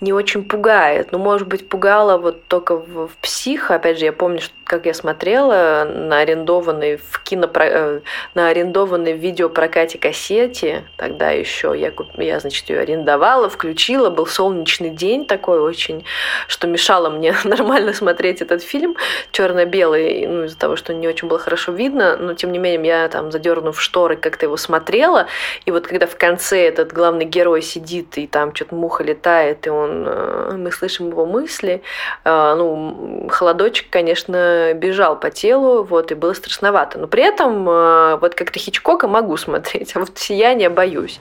[0.00, 1.12] не очень пугает.
[1.12, 3.70] Ну, может быть, пугало вот только в, в «Псих».
[3.70, 8.00] Опять же, я помню, что как я смотрела на арендованной в кино э,
[8.34, 11.92] на арендованной в видеопрокате кассете, тогда еще я,
[12.22, 16.04] я, значит, ее арендовала, включила, был солнечный день такой очень,
[16.46, 18.94] что мешало мне нормально смотреть этот фильм,
[19.32, 23.08] черно-белый, ну, из-за того, что не очень было хорошо видно, но, тем не менее, я
[23.08, 25.28] там, задернув шторы, как-то его смотрела,
[25.64, 29.70] и вот когда в конце этот главный герой сидит, и там что-то муха летает, и
[29.70, 31.82] он, э, мы слышим его мысли,
[32.24, 36.98] э, ну, холодочек, конечно, бежал по телу, вот, и было страшновато.
[36.98, 41.20] Но при этом э, вот как-то Хичкока могу смотреть, а вот «Сияние» боюсь.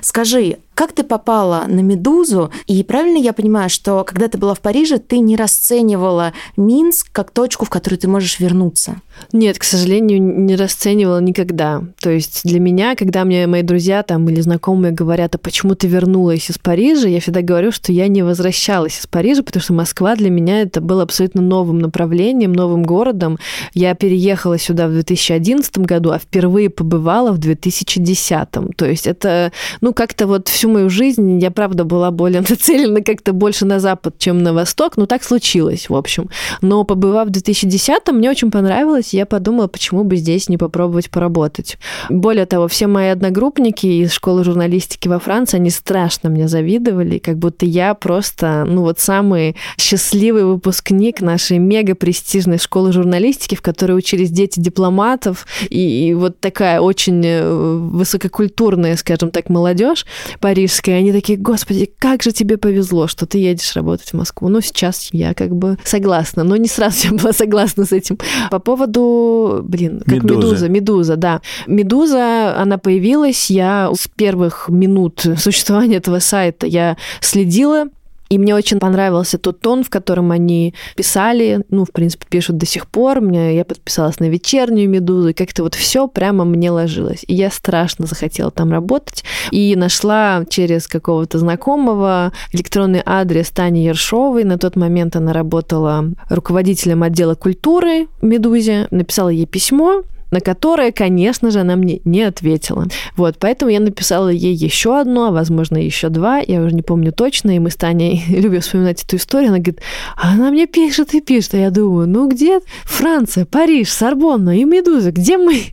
[0.00, 2.50] Скажи, как ты попала на «Медузу»?
[2.66, 7.30] И правильно я понимаю, что когда ты была в Париже, ты не расценивала Минск как
[7.30, 8.96] точку, в которую ты можешь вернуться?
[9.32, 11.82] Нет, к сожалению, не расценивала никогда.
[12.00, 15.86] То есть для меня, когда мне мои друзья там или знакомые говорят, а почему ты
[15.86, 20.16] вернулась из Парижа, я всегда говорю, что я не возвращалась из Парижа, потому что Москва
[20.16, 23.38] для меня это было абсолютно новым направлением, новым городом.
[23.74, 28.48] Я переехала сюда в 2011 году, а впервые побывала в 2010.
[28.76, 33.32] То есть это, ну, как-то вот всю мою жизнь я, правда, была более нацелена как-то
[33.32, 34.96] больше на запад, чем на восток.
[34.96, 36.28] Ну, так случилось, в общем.
[36.60, 41.78] Но побывав в 2010 мне очень понравилось, я подумала, почему бы здесь не попробовать поработать.
[42.08, 47.38] Более того, все мои одногруппники из школы журналистики во Франции, они страшно мне завидовали, как
[47.38, 53.92] будто я просто, ну вот самый счастливый выпускник нашей мега престижной школы журналистики, в которой
[53.92, 60.06] учились дети дипломатов, и, и вот такая очень э, высококультурная, скажем так, молодежь
[60.52, 60.98] парижская.
[60.98, 64.48] Они такие, господи, как же тебе повезло, что ты едешь работать в Москву.
[64.48, 68.18] Ну, сейчас я как бы согласна, но не сразу я была согласна с этим.
[68.50, 70.34] По поводу блин, как Медуза.
[70.36, 71.40] Медуза, Медуза, да.
[71.66, 77.86] Медуза, она появилась, я с первых минут существования этого сайта я следила
[78.32, 82.64] и мне очень понравился тот тон, в котором они писали, ну, в принципе, пишут до
[82.64, 83.20] сих пор.
[83.20, 87.26] Мне, я подписалась на вечернюю медузу, и как-то вот все прямо мне ложилось.
[87.26, 89.22] И я страшно захотела там работать.
[89.50, 94.44] И нашла через какого-то знакомого электронный адрес Тани Ершовой.
[94.44, 98.88] На тот момент она работала руководителем отдела культуры Медузе.
[98.90, 102.86] Написала ей письмо, на которое, конечно же, она мне не ответила.
[103.16, 107.12] Вот, поэтому я написала ей еще одно, а возможно, еще два, я уже не помню
[107.12, 109.50] точно, и мы с Таней любим вспоминать эту историю.
[109.50, 109.82] Она говорит,
[110.16, 114.64] а она мне пишет и пишет, а я думаю, ну где Франция, Париж, Сорбонна и
[114.64, 115.62] Медуза, где мы?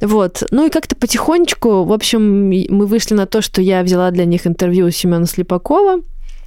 [0.00, 0.44] Вот.
[0.50, 4.46] Ну и как-то потихонечку, в общем, мы вышли на то, что я взяла для них
[4.46, 6.00] интервью у Семена Слепакова,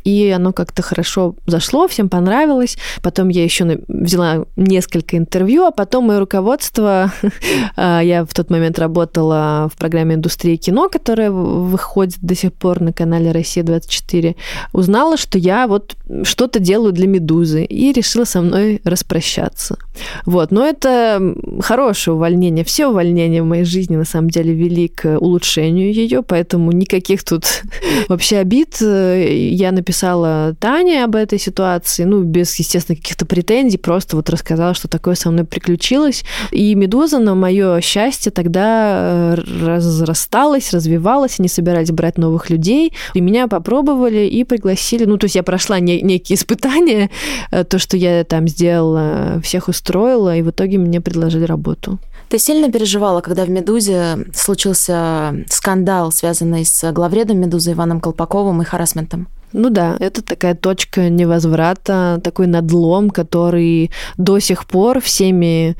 [0.04, 2.78] и оно как-то хорошо зашло, всем понравилось.
[3.01, 7.12] Потом я еще взяла несколько интервью, а потом мое руководство,
[7.76, 12.82] а, я в тот момент работала в программе «Индустрия кино», которая выходит до сих пор
[12.82, 14.36] на канале «Россия-24»,
[14.74, 19.78] узнала, что я вот что-то делаю для «Медузы» и решила со мной распрощаться.
[20.26, 21.22] Вот, но это
[21.62, 22.66] хорошее увольнение.
[22.66, 27.64] Все увольнения в моей жизни, на самом деле, вели к улучшению ее, поэтому никаких тут
[28.10, 28.82] вообще обид.
[28.82, 34.74] Я написала написала Таня об этой ситуации, ну, без, естественно, каких-то претензий, просто вот рассказала,
[34.74, 36.24] что такое со мной приключилось.
[36.52, 43.22] И «Медуза» на мое счастье тогда э, разрасталась, развивалась, они собирались брать новых людей, и
[43.22, 45.06] меня попробовали и пригласили.
[45.06, 47.12] Ну, то есть я прошла не, некие испытания,
[47.52, 52.00] э, то, что я там сделала, всех устроила, и в итоге мне предложили работу.
[52.30, 58.66] Ты сильно переживала, когда в «Медузе» случился скандал, связанный с главредом «Медузы» Иваном Колпаковым и
[58.66, 59.28] харасментом?
[59.54, 65.76] Ну да, это такая точка невозврата, такой надлом, который до сих пор всеми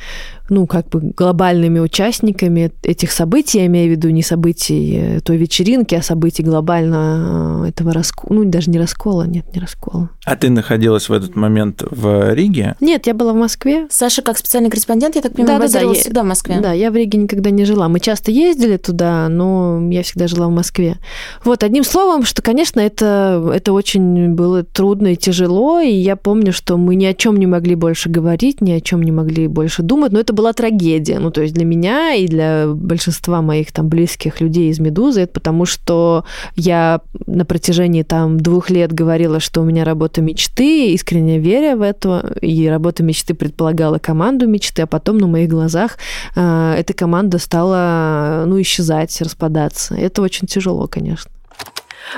[0.50, 5.38] ну, как бы глобальными участниками этих событий, я имею в виду не событий э, той
[5.38, 10.10] вечеринки, а событий глобально э, этого раскола, ну, даже не раскола, нет, не раскола.
[10.26, 12.76] А ты находилась в этот момент в Риге?
[12.82, 13.88] Нет, я была в Москве.
[13.90, 16.60] Саша, как специальный корреспондент, я так понимаю, да, да, да, всегда в Москве.
[16.62, 17.88] Да, я в Риге никогда не жила.
[17.88, 20.98] Мы часто ездили туда, но я всегда жила в Москве.
[21.46, 26.52] Вот, одним словом, что, конечно, это, это очень было трудно и тяжело, и я помню,
[26.52, 29.84] что мы ни о чем не могли больше говорить, ни о чем не могли больше
[29.84, 31.20] думать, но это это была трагедия.
[31.20, 35.34] Ну, то есть для меня и для большинства моих там близких людей из «Медузы», это
[35.34, 36.26] потому что
[36.56, 41.82] я на протяжении там двух лет говорила, что у меня работа мечты, искренне веря в
[41.82, 45.98] это, и работа мечты предполагала команду мечты, а потом на моих глазах
[46.36, 49.96] э, эта команда стала, ну, исчезать, распадаться.
[49.96, 51.33] Это очень тяжело, конечно.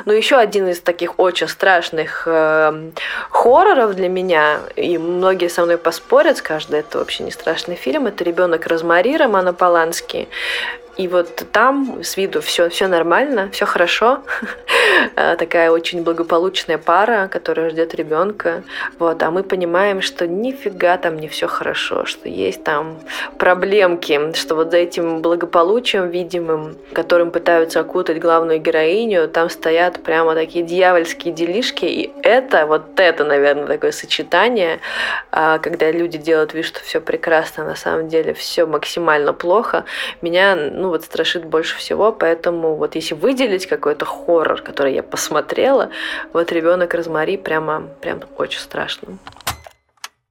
[0.05, 2.91] Но еще один из таких очень страшных э,
[3.29, 8.07] хорроров для меня, и многие со мной поспорят, скажут, да это вообще не страшный фильм,
[8.07, 10.27] это «Ребенок Розмари» Романа Полански.
[10.97, 14.21] И вот там с виду все, все нормально, все хорошо.
[15.15, 18.63] Э, такая очень благополучная пара, которая ждет ребенка.
[18.97, 22.99] Вот, а мы понимаем, что нифига там не все хорошо, что есть там
[23.37, 30.33] проблемки, что вот за этим благополучием видимым, которым пытаются окутать главную героиню, там стоят прямо
[30.33, 31.85] такие дьявольские делишки.
[31.85, 34.79] И это, вот это, наверное, такое сочетание,
[35.31, 39.85] а, когда люди делают вид, что все прекрасно, а на самом деле все максимально плохо.
[40.21, 45.89] Меня, ну, вот страшит больше всего, поэтому вот если выделить какой-то хоррор, который я посмотрела,
[46.33, 49.17] вот ребенок Розмари прямо, прям очень страшно.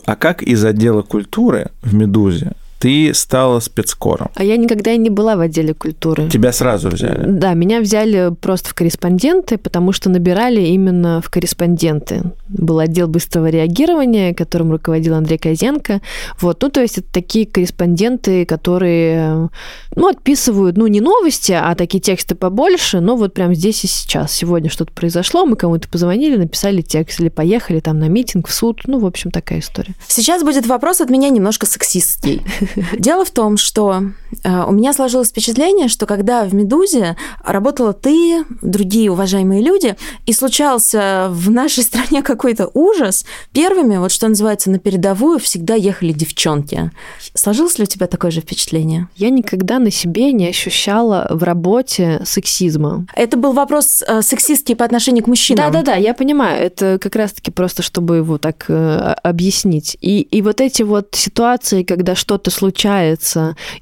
[0.07, 2.53] А как из отдела культуры в «Медузе»
[2.85, 4.31] ты стала спецкором.
[4.35, 6.29] А я никогда и не была в отделе культуры.
[6.29, 7.25] Тебя сразу взяли?
[7.27, 12.21] Да, меня взяли просто в корреспонденты, потому что набирали именно в корреспонденты.
[12.47, 16.03] Был отдел быстрого реагирования, которым руководил Андрей Козенко.
[16.43, 19.49] Вот, ну, то есть это такие корреспонденты, которые,
[19.97, 24.31] ну, отписывают, ну, не новости, а такие тексты побольше, но вот прям здесь и сейчас.
[24.31, 28.83] Сегодня что-то произошло, мы кому-то позвонили, написали текст, или поехали там на митинг, в суд.
[28.85, 29.95] Ну, в общем, такая история.
[30.07, 32.43] Сейчас будет вопрос от меня немножко сексистский.
[32.99, 34.03] Дело в том, что
[34.43, 39.97] э, у меня сложилось впечатление, что когда в «Медузе» работала ты, другие уважаемые люди,
[40.27, 46.13] и случался в нашей стране какой-то ужас, первыми, вот что называется, на передовую всегда ехали
[46.13, 46.91] девчонки.
[47.35, 49.09] Сложилось ли у тебя такое же впечатление?
[49.17, 53.07] Я никогда на себе не ощущала в работе сексизма.
[53.15, 55.73] Это был вопрос э, сексистский по отношению к мужчинам.
[55.73, 56.65] Да-да-да, я понимаю.
[56.65, 59.97] Это как раз-таки просто, чтобы его так э, объяснить.
[60.01, 62.64] И, и вот эти вот ситуации, когда что-то случается,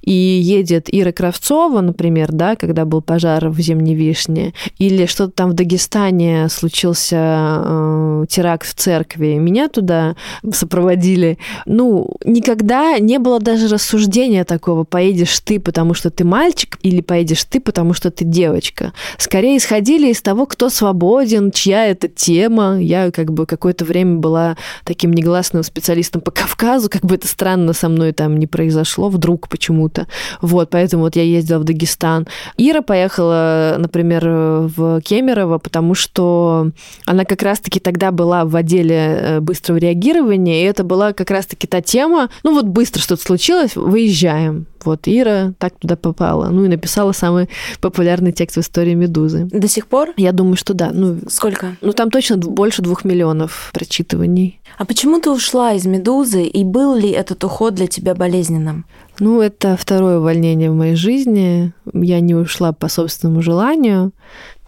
[0.02, 5.50] и едет Ира Кравцова, например, да, когда был пожар в Зимней Вишне, или что-то там
[5.50, 10.16] в Дагестане случился э, теракт в церкви, меня туда
[10.52, 11.38] сопроводили.
[11.66, 17.44] Ну, никогда не было даже рассуждения такого, поедешь ты, потому что ты мальчик, или поедешь
[17.44, 18.92] ты, потому что ты девочка.
[19.18, 22.78] Скорее исходили из того, кто свободен, чья это тема.
[22.80, 27.72] Я как бы какое-то время была таким негласным специалистом по Кавказу, как бы это странно
[27.72, 30.06] со мной там не произошло вдруг почему-то.
[30.40, 32.28] Вот, поэтому вот я ездила в Дагестан.
[32.58, 36.70] Ира поехала, например, в Кемерово, потому что
[37.04, 41.66] она как раз-таки тогда была в отделе э, быстрого реагирования, и это была как раз-таки
[41.66, 44.66] та тема, ну вот быстро что-то случилось, выезжаем.
[44.84, 46.48] Вот Ира так туда попала.
[46.48, 47.48] Ну и написала самый
[47.80, 49.48] популярный текст в истории «Медузы».
[49.50, 50.10] До сих пор?
[50.16, 50.90] Я думаю, что да.
[50.92, 51.76] Ну, Сколько?
[51.80, 54.60] Ну там точно больше двух миллионов прочитываний.
[54.78, 58.84] А почему ты ушла из «Медузы», и был ли этот уход для тебя болезненным?
[59.18, 61.72] Ну, это второе увольнение в моей жизни.
[61.92, 64.12] Я не ушла по собственному желанию.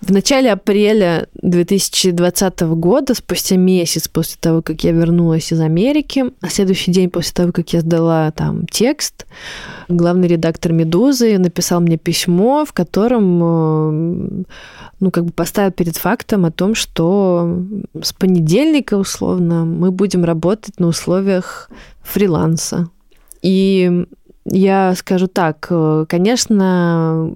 [0.06, 6.50] В начале апреля 2020 года, спустя месяц после того, как я вернулась из Америки, на
[6.50, 9.24] следующий день после того, как я сдала там текст,
[9.88, 14.44] главный редактор «Медузы» написал мне письмо, в котором э,
[15.00, 17.62] ну, как бы поставил перед фактом о том, что
[17.98, 21.70] с понедельника, условно, мы будем работать на условиях
[22.02, 22.90] фриланса.
[23.40, 24.04] И
[24.46, 27.32] Я скажу так, э, конечно,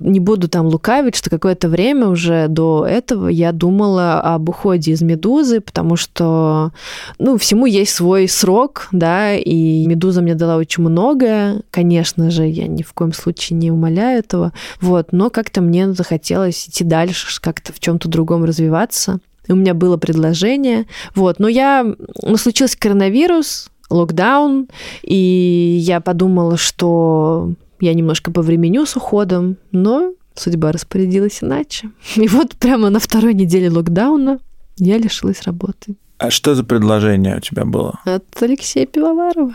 [0.00, 5.00] не буду там лукавить, что какое-то время уже до этого я думала об уходе из
[5.00, 6.72] «Медузы», потому что,
[7.20, 12.66] ну, всему есть свой срок, да, и «Медуза» мне дала очень многое, конечно же, я
[12.66, 17.72] ни в коем случае не умоляю этого, вот, но как-то мне захотелось идти дальше, как-то
[17.72, 19.20] в чем то другом развиваться.
[19.48, 21.86] У меня было предложение, вот, но я,
[22.22, 24.68] ну, случился коронавирус, локдаун,
[25.02, 31.90] и я подумала, что я немножко повременю с уходом, но судьба распорядилась иначе.
[32.16, 34.38] И вот прямо на второй неделе локдауна
[34.78, 35.96] я лишилась работы.
[36.18, 38.00] А что за предложение у тебя было?
[38.04, 39.54] От Алексея Пивоварова.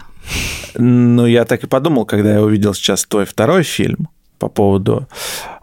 [0.75, 4.07] Ну, я так и подумал, когда я увидел сейчас твой второй фильм
[4.39, 5.07] по поводу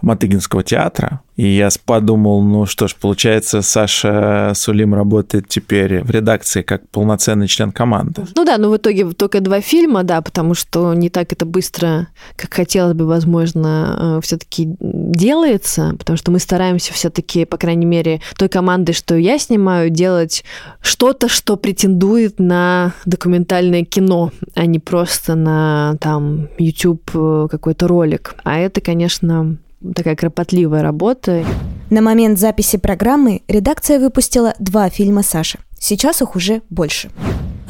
[0.03, 1.21] Матыгинского театра.
[1.41, 7.49] И я подумал, ну что ж, получается, Саша Сулим работает теперь в редакции как полноценный
[7.49, 8.27] член команды.
[8.37, 12.09] Ну да, но в итоге только два фильма, да, потому что не так это быстро,
[12.37, 18.21] как хотелось бы, возможно, э, все-таки делается, потому что мы стараемся все-таки, по крайней мере,
[18.37, 20.45] той командой, что я снимаю, делать
[20.83, 28.35] что-то, что претендует на документальное кино, а не просто на там YouTube э, какой-то ролик.
[28.45, 29.57] А это, конечно,
[29.95, 31.45] такая кропотливая работа.
[31.91, 35.59] На момент записи программы редакция выпустила два фильма Саши.
[35.79, 37.11] Сейчас их уже больше.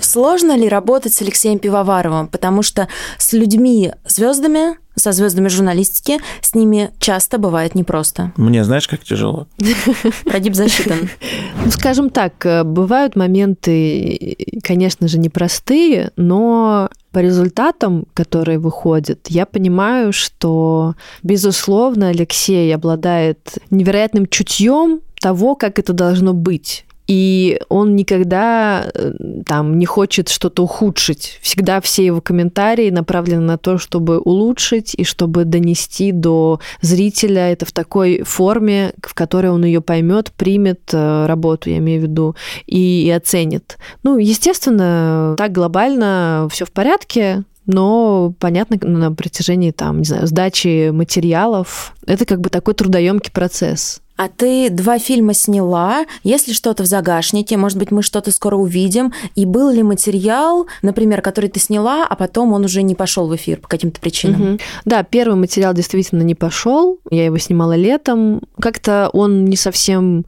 [0.00, 2.26] Сложно ли работать с Алексеем Пивоваровым?
[2.28, 2.88] Потому что
[3.18, 8.32] с людьми, звездами, со звездами журналистики, с ними часто бывает непросто.
[8.36, 9.46] Мне знаешь, как тяжело?
[10.24, 11.08] Продип засчитан.
[11.62, 19.46] Ну, скажем так, э, бывают моменты, конечно же, непростые, но по результатам, которые выходят, я
[19.46, 28.88] понимаю, что, безусловно, Алексей обладает невероятным чутьем того, как это должно быть и он никогда
[28.94, 29.12] э,
[29.44, 31.40] там не хочет что-то ухудшить.
[31.42, 37.66] Всегда все его комментарии направлены на то, чтобы улучшить и чтобы донести до зрителя это
[37.66, 42.36] в такой форме, в которой он ее поймет, примет э, работу, я имею в виду,
[42.68, 43.78] и, и оценит.
[44.04, 50.90] Ну, естественно, так глобально все в порядке, но понятно на протяжении там, не знаю, сдачи
[50.90, 54.00] материалов это как бы такой трудоемкий процесс.
[54.20, 59.14] А ты два фильма сняла, если что-то в загашнике, может быть, мы что-то скоро увидим,
[59.34, 63.34] и был ли материал, например, который ты сняла, а потом он уже не пошел в
[63.34, 64.42] эфир по каким-то причинам?
[64.42, 64.58] Угу.
[64.84, 70.26] Да, первый материал действительно не пошел, я его снимала летом, как-то он не совсем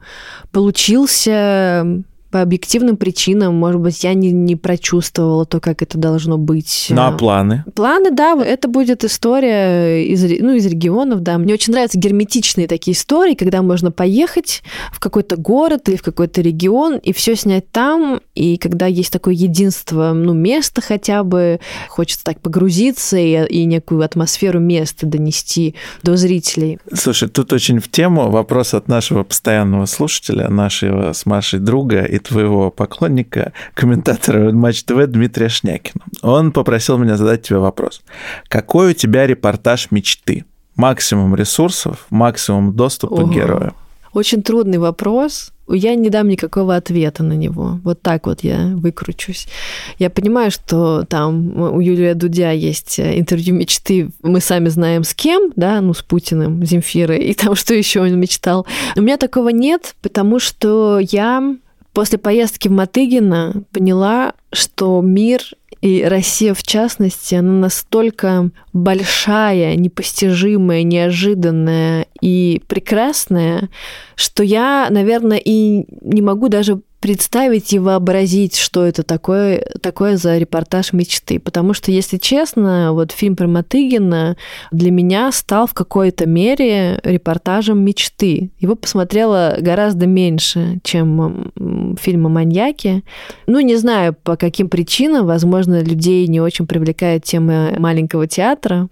[0.51, 1.85] получился,
[2.33, 6.87] по объективным причинам, может быть, я не, не прочувствовала то, как это должно быть.
[6.89, 7.63] Ну, а планы?
[7.75, 11.37] Планы, да, это будет история из, ну, из регионов, да.
[11.37, 16.41] Мне очень нравятся герметичные такие истории, когда можно поехать в какой-то город или в какой-то
[16.41, 22.23] регион и все снять там, и когда есть такое единство, ну, места хотя бы, хочется
[22.23, 26.79] так погрузиться и, и некую атмосферу места донести до зрителей.
[26.95, 32.22] Слушай, тут очень в тему вопрос от нашего постоянного слушателя, нашего с Машей друга и
[32.23, 36.03] твоего поклонника, комментатора Матч ТВ Дмитрия Шнякина.
[36.21, 38.01] Он попросил меня задать тебе вопрос.
[38.47, 40.45] Какой у тебя репортаж мечты?
[40.75, 43.27] Максимум ресурсов, максимум доступа Ого.
[43.27, 43.73] к герою.
[44.13, 45.51] Очень трудный вопрос.
[45.67, 47.79] Я не дам никакого ответа на него.
[47.83, 49.47] Вот так вот я выкручусь.
[49.97, 54.09] Я понимаю, что там у Юлия Дудя есть интервью мечты.
[54.21, 58.19] Мы сами знаем с кем, да, ну, с Путиным, Земфирой, и там что еще он
[58.19, 58.67] мечтал.
[58.95, 61.55] У меня такого нет, потому что я
[61.93, 65.41] После поездки в Матыгина поняла, что мир
[65.81, 73.69] и Россия в частности, она настолько большая, непостижимая, неожиданная и прекрасная,
[74.15, 80.37] что я, наверное, и не могу даже представить и вообразить, что это такое, такое за
[80.37, 81.37] репортаж мечты.
[81.37, 84.37] Потому что, если честно, вот фильм про Матыгина
[84.71, 88.51] для меня стал в какой-то мере репортажем мечты.
[88.57, 91.51] Его посмотрела гораздо меньше, чем
[91.99, 93.03] фильм о маньяке.
[93.47, 95.25] Ну, не знаю, по каким причинам.
[95.25, 98.87] Возможно, людей не очень привлекает тема маленького театра.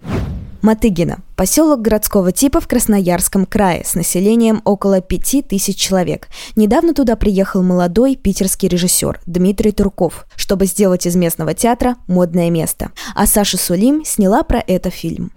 [0.62, 6.28] Матыгина– поселок городского типа в Красноярском крае с населением около 5000 человек.
[6.54, 12.92] Недавно туда приехал молодой питерский режиссер Дмитрий Турков, чтобы сделать из местного театра модное место.
[13.16, 15.32] А Саша Сулим сняла про это фильм.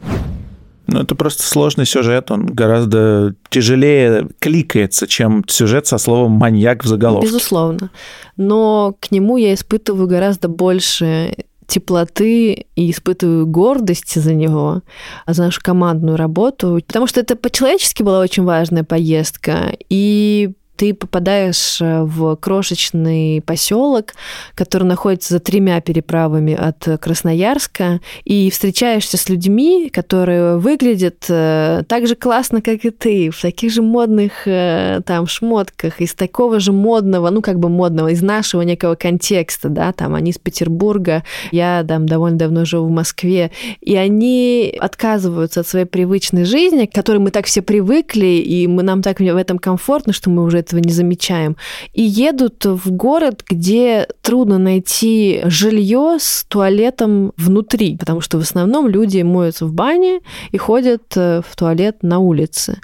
[0.87, 6.87] Ну, это просто сложный сюжет, он гораздо тяжелее кликается, чем сюжет со словом «маньяк» в
[6.87, 7.27] заголовке.
[7.27, 7.89] Безусловно.
[8.37, 11.35] Но к нему я испытываю гораздо больше
[11.67, 14.81] теплоты и испытываю гордость за него,
[15.27, 21.79] за нашу командную работу, потому что это по-человечески была очень важная поездка, и ты попадаешь
[21.81, 24.13] э, в крошечный поселок,
[24.55, 32.07] который находится за тремя переправами от Красноярска, и встречаешься с людьми, которые выглядят э, так
[32.07, 36.71] же классно, как и ты, в таких же модных э, там шмотках, из такого же
[36.71, 41.85] модного, ну как бы модного, из нашего некого контекста, да, там они из Петербурга, я
[41.87, 43.51] там довольно давно живу в Москве,
[43.81, 48.83] и они отказываются от своей привычной жизни, к которой мы так все привыкли, и мы,
[48.83, 51.55] нам так в этом комфортно, что мы уже этого не замечаем.
[51.93, 58.87] И едут в город, где трудно найти жилье с туалетом внутри, потому что в основном
[58.87, 62.79] люди моются в бане и ходят э, в туалет на улице.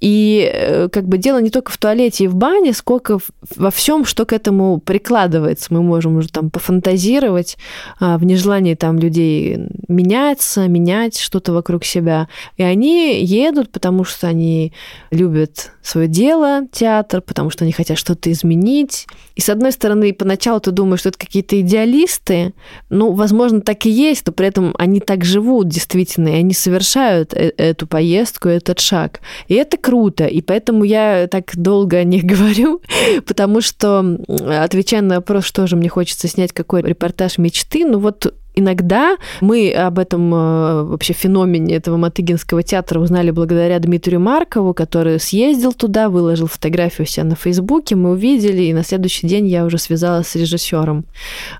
[0.00, 3.18] И э, как бы дело не только в туалете и в бане, сколько
[3.56, 5.68] во всем, что к этому прикладывается.
[5.70, 7.56] Мы можем уже там пофантазировать
[7.98, 9.58] а, в нежелании там людей
[9.88, 12.28] меняться, менять что-то вокруг себя.
[12.56, 14.72] И они едут, потому что они
[15.10, 19.06] любят свое дело, театр, потому что они хотят что-то изменить.
[19.36, 22.54] И с одной стороны, поначалу ты думаешь, что это какие-то идеалисты,
[22.88, 27.34] ну, возможно, так и есть, но при этом они так живут действительно, и они совершают
[27.34, 29.20] э, эту поездку, этот шаг.
[29.48, 32.82] И это круто, и поэтому я так долго о них говорю,
[33.26, 34.18] потому что,
[34.48, 39.70] отвечая на вопрос, что же мне хочется снять, какой репортаж мечты, ну вот Иногда мы
[39.70, 46.08] об этом э, вообще феномене этого Матыгинского театра узнали благодаря Дмитрию Маркову, который съездил туда,
[46.08, 50.34] выложил фотографию себя на Фейсбуке, мы увидели, и на следующий день я уже связалась с
[50.34, 51.04] режиссером.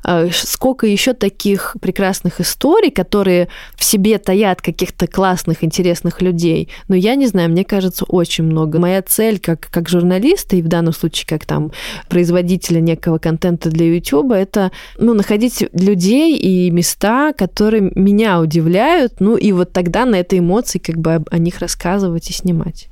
[0.02, 6.68] А, сколько еще таких прекрасных историй, которые в себе таят каких-то классных, интересных людей.
[6.88, 8.78] Но я не знаю, мне кажется, очень много.
[8.80, 11.70] Моя цель как, как журналиста, и в данном случае как там
[12.08, 16.70] производителя некого контента для YouTube, это ну, находить людей и
[17.32, 22.30] которые меня удивляют, ну и вот тогда на этой эмоции как бы о них рассказывать
[22.30, 22.88] и снимать.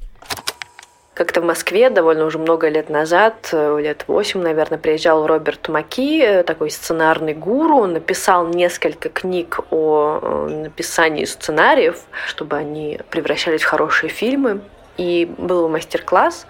[1.14, 6.22] Как-то в Москве довольно уже много лет назад, э, лет восемь, наверное, приезжал Роберт Маки,
[6.22, 7.86] э, такой сценарный гуру.
[7.86, 14.60] Написал несколько книг о э, написании сценариев, чтобы они превращались в хорошие фильмы
[14.98, 16.46] и был мастер-класс,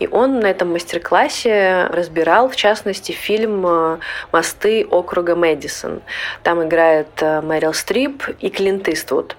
[0.00, 3.98] и он на этом мастер-классе разбирал, в частности, фильм э,
[4.32, 6.00] «Мосты округа Мэдисон».
[6.42, 9.36] Там играет э, Мэрил Стрип и Клинт Иствуд.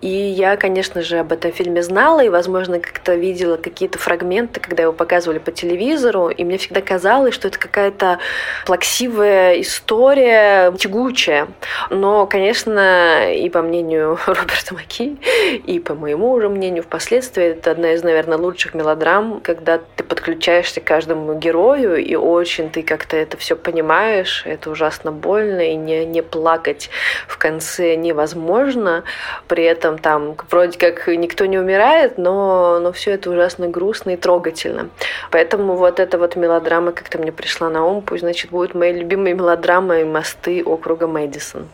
[0.00, 4.82] И я, конечно же, об этом фильме знала и, возможно, как-то видела какие-то фрагменты, когда
[4.82, 8.18] его показывали по телевизору, и мне всегда казалось, что это какая-то
[8.66, 11.48] плаксивая история, тягучая.
[11.90, 15.16] Но, конечно, и по мнению Роберта Маки,
[15.64, 20.80] и по моему уже мнению впоследствии, это одна из, наверное, лучших мелодрам, когда ты подключаешься
[20.80, 26.04] к каждому герою, и очень ты как-то это все понимаешь, это ужасно больно, и не,
[26.04, 26.90] не плакать
[27.26, 29.04] в конце невозможно
[29.48, 34.16] при этом там вроде как никто не умирает, но, но все это ужасно грустно и
[34.16, 34.88] трогательно.
[35.30, 39.34] Поэтому вот эта вот мелодрама как-то мне пришла на ум, пусть, значит, будет моей любимой
[39.34, 41.68] мелодрамой «Мосты округа Мэдисон».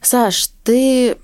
[0.00, 1.16] Саш, ты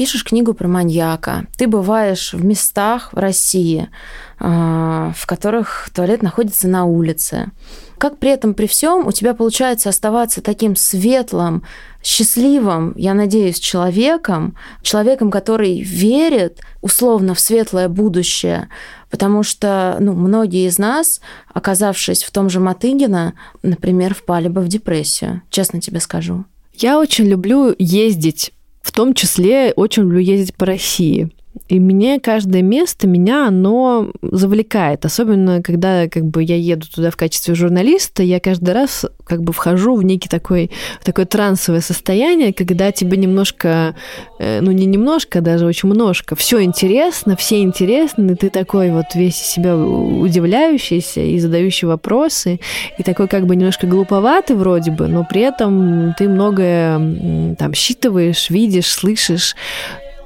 [0.00, 3.90] пишешь книгу про маньяка, ты бываешь в местах в России,
[4.38, 7.50] а, в которых туалет находится на улице.
[7.98, 11.64] Как при этом, при всем, у тебя получается оставаться таким светлым,
[12.02, 18.70] счастливым, я надеюсь, человеком, человеком, который верит условно в светлое будущее,
[19.10, 21.20] потому что ну, многие из нас,
[21.52, 26.46] оказавшись в том же Матыгино, например, впали бы в депрессию, честно тебе скажу.
[26.72, 31.30] Я очень люблю ездить, в том числе очень люблю ездить по России.
[31.70, 35.04] И мне каждое место, меня оно завлекает.
[35.04, 39.52] Особенно, когда как бы, я еду туда в качестве журналиста, я каждый раз как бы
[39.52, 43.94] вхожу в некий такой, в такое трансовое состояние, когда тебе немножко,
[44.40, 49.14] э, ну не немножко, а даже очень немножко, все интересно, все интересны, ты такой вот
[49.14, 52.58] весь себя удивляющийся и задающий вопросы,
[52.98, 58.50] и такой как бы немножко глуповатый вроде бы, но при этом ты многое там считываешь,
[58.50, 59.54] видишь, слышишь,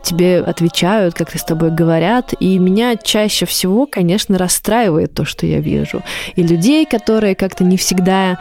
[0.04, 2.34] тебе отвечают, как-то с тобой говорят.
[2.38, 6.02] И меня чаще всего, конечно, расстраивает то, что я вижу.
[6.36, 8.38] И людей, которые как-то не всегда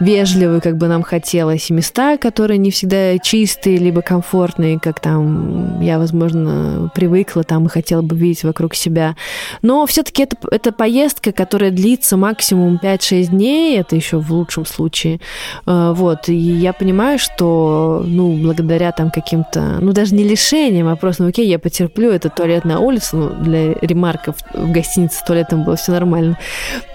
[0.00, 5.80] вежливы, как бы нам хотелось, и места, которые не всегда чистые, либо комфортные, как там
[5.80, 9.16] я, возможно, привыкла там и хотела бы видеть вокруг себя.
[9.62, 15.20] Но все-таки это, это поездка, которая длится максимум 5-6 дней, это еще в лучшем случае.
[15.66, 20.96] Э, вот, и я понимаю, что, ну, благодаря там каким-то, ну, даже не лишениям, а
[21.06, 25.22] вопрос, ну окей, я потерплю, это туалет на улице, ну, для ремарков в гостинице с
[25.22, 26.36] туалетом было все нормально.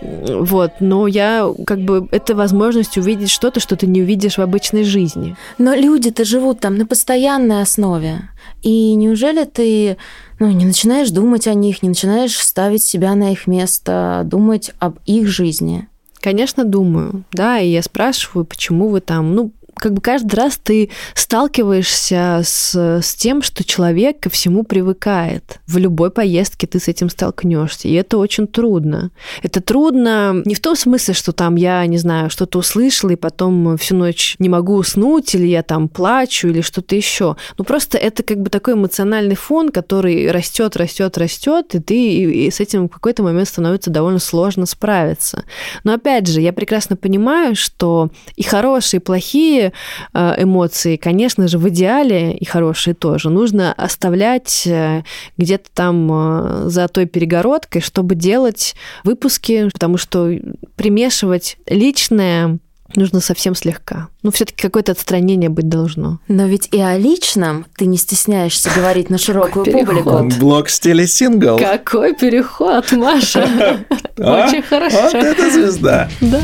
[0.01, 4.83] Вот, но я как бы, это возможность увидеть что-то, что ты не увидишь в обычной
[4.83, 5.35] жизни.
[5.57, 8.29] Но люди-то живут там на постоянной основе.
[8.63, 9.97] И неужели ты
[10.39, 14.97] ну, не начинаешь думать о них, не начинаешь ставить себя на их место, думать об
[15.05, 15.87] их жизни?
[16.19, 20.89] Конечно, думаю, да, и я спрашиваю, почему вы там, ну, как бы каждый раз ты
[21.13, 25.59] сталкиваешься с, с тем, что человек ко всему привыкает.
[25.67, 29.11] В любой поездке ты с этим столкнешься, и это очень трудно.
[29.41, 33.77] Это трудно не в том смысле, что там я, не знаю, что-то услышала, и потом
[33.77, 37.35] всю ночь не могу уснуть, или я там плачу, или что-то еще.
[37.57, 42.47] Ну просто это как бы такой эмоциональный фон, который растет, растет, растет, и ты и,
[42.47, 45.43] и с этим в какой-то момент становится довольно сложно справиться.
[45.83, 49.73] Но опять же, я прекрасно понимаю, что и хорошие, и плохие плохие
[50.13, 55.03] э, эмоции, конечно же, в идеале и хорошие тоже, нужно оставлять э,
[55.37, 60.31] где-то там э, за той перегородкой, чтобы делать выпуски, потому что
[60.75, 62.59] примешивать личное
[62.97, 64.09] нужно совсем слегка.
[64.21, 66.19] Ну, все-таки какое-то отстранение быть должно.
[66.27, 70.29] Но ведь и о личном ты не стесняешься говорить на широкую публику.
[70.41, 71.57] Блок в стиле сингл.
[71.57, 73.79] Какой переход, Маша!
[74.23, 74.45] А?
[74.45, 75.01] Очень хорошо.
[75.01, 76.09] Вот это звезда.
[76.19, 76.41] Да.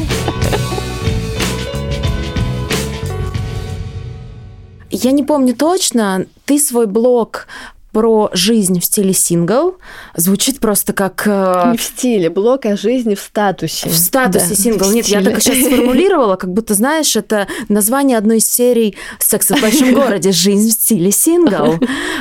[5.04, 7.48] Я не помню точно, ты свой блог
[7.93, 9.78] про жизнь в стиле сингл.
[10.16, 11.24] Звучит просто как...
[11.26, 13.89] э, Не в стиле, блок о жизни в статусе.
[13.89, 14.86] В статусе Да, сингл.
[14.86, 15.24] в Нет, я стиле.
[15.24, 20.32] только сейчас сформулировала, как будто, знаешь, это название одной из серий «Секса в большом городе.
[20.32, 21.80] Жизнь в стиле сингл».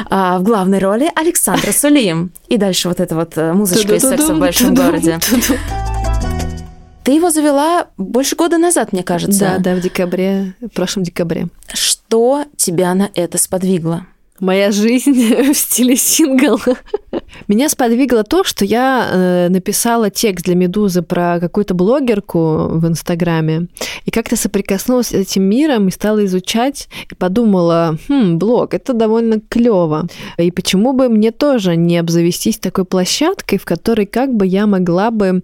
[0.09, 2.31] А в главной роли Александра Сулим.
[2.49, 5.18] И дальше вот эта вот э, музычка из «Секса в большом городе».
[7.07, 9.39] Ты его завела больше года назад, мне кажется.
[9.39, 11.47] Да, да, в декабре, в прошлом декабре.
[11.73, 14.09] Что тебя на это сподвигло?
[14.41, 15.13] Моя жизнь
[15.53, 16.59] в стиле сингл.
[17.47, 23.69] Меня сподвигло то, что я э, написала текст для Медузы про какую-то блогерку в Инстаграме,
[24.05, 29.41] и как-то соприкоснулась с этим миром и стала изучать, и подумала, хм, блог, это довольно
[29.49, 30.09] клево.
[30.39, 35.13] И почему бы мне тоже не обзавестись такой площадкой, в которой как бы я могла
[35.13, 35.43] бы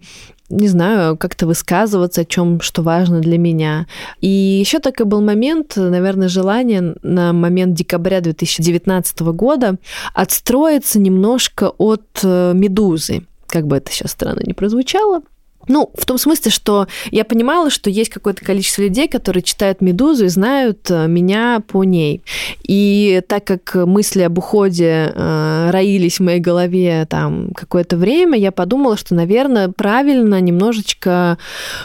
[0.53, 3.87] не знаю, как-то высказываться о чем, что важно для меня.
[4.21, 9.77] И еще такой был момент, наверное, желание на момент декабря 2019 года
[10.15, 13.25] отстроиться немножко от э, «Медузы».
[13.47, 15.23] Как бы это сейчас странно не прозвучало.
[15.69, 20.27] Ну, в том смысле, что я понимала, что есть какое-то количество людей, которые читают «Медузу»
[20.27, 22.23] и знают э, меня по ней.
[22.63, 28.53] И так как мысли об уходе э, роились в моей голове там какое-то время, я
[28.53, 31.39] подумала, что, наверное, правильно немножечко,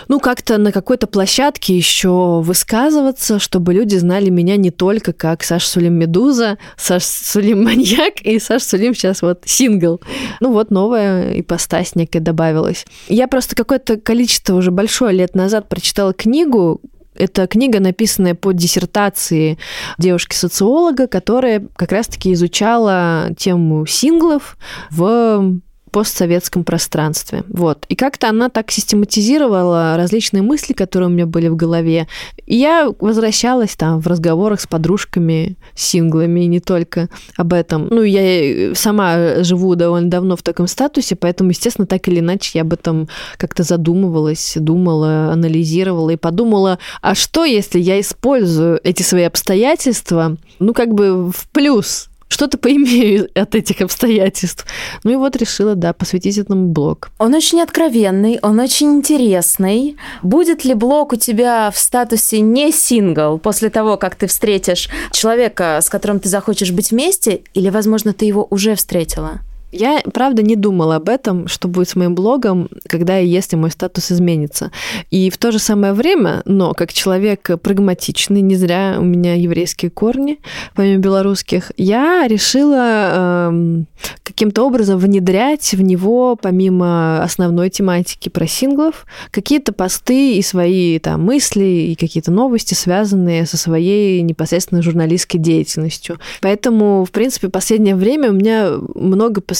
[0.07, 5.67] ну, как-то на какой-то площадке еще высказываться, чтобы люди знали меня не только как Саша
[5.67, 10.01] Сулим Медуза, Саша Сулим Маньяк и Саша Сулим сейчас вот сингл.
[10.39, 12.85] Ну, вот новая ипостась некая добавилась.
[13.07, 16.81] Я просто какое-то количество уже большое лет назад прочитала книгу,
[17.15, 19.57] это книга, написанная по диссертации
[19.97, 24.57] девушки-социолога, которая как раз-таки изучала тему синглов
[24.89, 25.59] в
[25.91, 27.43] постсоветском пространстве.
[27.49, 27.85] Вот.
[27.89, 32.07] И как-то она так систематизировала различные мысли, которые у меня были в голове.
[32.45, 37.87] И я возвращалась там в разговорах с подружками, синглами, и не только об этом.
[37.89, 42.61] Ну, я сама живу довольно давно в таком статусе, поэтому, естественно, так или иначе я
[42.61, 43.07] об этом
[43.37, 50.73] как-то задумывалась, думала, анализировала и подумала, а что, если я использую эти свои обстоятельства, ну,
[50.73, 54.65] как бы в плюс что-то поимею от этих обстоятельств.
[55.03, 57.09] Ну и вот решила, да, посвятить этому блог.
[57.17, 59.97] Он очень откровенный, он очень интересный.
[60.23, 65.79] Будет ли блог у тебя в статусе не сингл после того, как ты встретишь человека,
[65.81, 69.41] с которым ты захочешь быть вместе, или, возможно, ты его уже встретила?
[69.71, 73.69] Я, правда, не думала об этом, что будет с моим блогом, когда и если мой
[73.69, 74.71] статус изменится.
[75.11, 79.91] И в то же самое время, но как человек прагматичный, не зря у меня еврейские
[79.91, 80.39] корни,
[80.73, 83.87] помимо белорусских, я решила эм,
[84.23, 91.23] каким-то образом внедрять в него, помимо основной тематики про синглов, какие-то посты и свои там
[91.23, 96.19] мысли, и какие-то новости, связанные со своей непосредственно журналистской деятельностью.
[96.41, 99.56] Поэтому, в принципе, в последнее время у меня много посвящено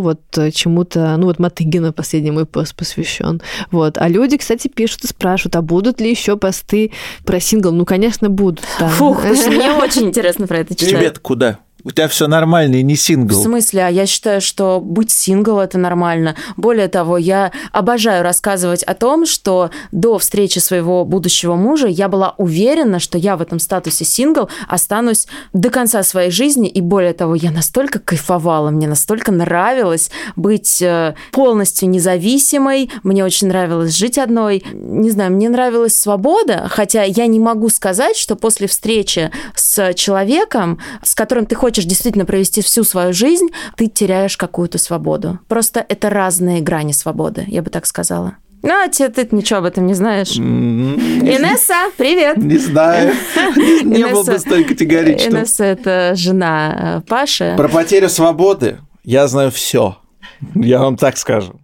[0.00, 0.20] вот
[0.52, 3.40] чему-то, ну вот Матыгина последний мой пост посвящен.
[3.70, 3.98] Вот.
[3.98, 6.92] А люди, кстати, пишут и спрашивают, а будут ли еще посты
[7.24, 7.72] про сингл?
[7.72, 8.64] Ну, конечно, будут.
[8.78, 8.88] Да.
[8.88, 10.88] Фух, мне очень интересно про это читать.
[10.90, 11.58] Тебе куда?
[11.88, 13.34] У тебя все нормально и не сингл.
[13.34, 13.86] В смысле?
[13.86, 16.36] А я считаю, что быть сингл это нормально.
[16.58, 22.34] Более того, я обожаю рассказывать о том, что до встречи своего будущего мужа я была
[22.36, 26.68] уверена, что я в этом статусе сингл останусь до конца своей жизни.
[26.68, 33.48] И более того, я настолько кайфовала, мне настолько нравилось быть э, полностью независимой, мне очень
[33.48, 34.62] нравилось жить одной.
[34.74, 40.78] Не знаю, мне нравилась свобода, хотя я не могу сказать, что после встречи с человеком,
[41.02, 45.38] с которым ты хочешь действительно провести всю свою жизнь, ты теряешь какую-то свободу.
[45.48, 48.36] Просто это разные грани свободы, я бы так сказала.
[48.62, 50.36] Ну, а ты, ты ничего об этом не знаешь.
[50.36, 52.38] Инесса, привет!
[52.38, 53.14] Не знаю.
[53.84, 55.36] Не был бы столь категоричным.
[55.36, 57.54] Инесса– это жена э, Паши.
[57.56, 59.96] Про потерю свободы я знаю все.
[60.54, 61.60] Я вам так скажу.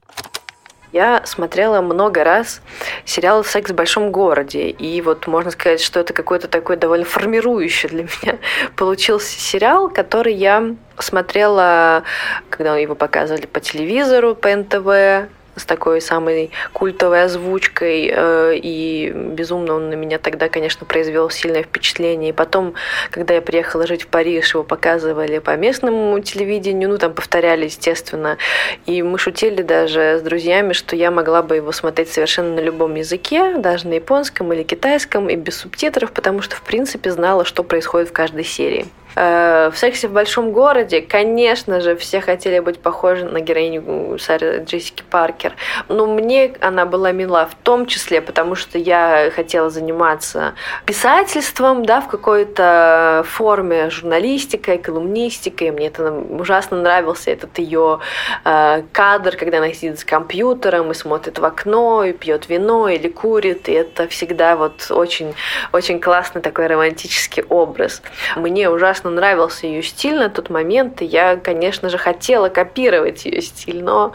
[0.95, 2.63] Я смотрела много раз
[3.05, 7.89] сериал «Секс в большом городе», и вот можно сказать, что это какой-то такой довольно формирующий
[7.89, 8.39] для меня
[8.77, 12.05] получился сериал, который я смотрела,
[12.49, 19.75] когда его показывали по телевизору, по НТВ, с такой самой культовой озвучкой, э, и безумно
[19.75, 22.31] он на меня тогда, конечно, произвел сильное впечатление.
[22.31, 22.75] И потом,
[23.11, 28.39] когда я приехала жить в Париж, его показывали по местному телевидению, ну, там повторяли, естественно,
[28.87, 32.95] и мы шутили даже с друзьями, что я могла бы его смотреть совершенно на любом
[32.95, 37.63] языке, даже на японском или китайском, и без субтитров, потому что, в принципе, знала, что
[37.63, 38.87] происходит в каждой серии.
[39.17, 44.65] Э, в «Сексе в большом городе», конечно же, все хотели быть похожи на героиню Сары
[44.65, 45.55] Джессики Паркер.
[45.89, 50.55] Но мне она была мила в том числе, потому что я хотела заниматься
[50.87, 55.71] писательством, да, в какой-то форме, журналистикой, колумнистикой.
[55.71, 58.01] Мне это ужасно нравился этот ее
[58.45, 63.09] э, кадр, когда она сидит с компьютером и смотрит в окно, и пьет вино или
[63.09, 63.69] курит.
[63.69, 65.35] И это всегда вот очень,
[65.73, 68.03] очень классный такой романтический образ.
[68.37, 73.25] Мне ужасно ужасно нравился ее стиль на тот момент, и я, конечно же, хотела копировать
[73.27, 74.13] ее стиль, но,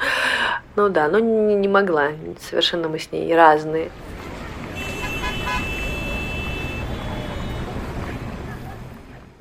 [0.76, 2.10] ну да, но не, не могла.
[2.50, 3.90] Совершенно мы с ней разные.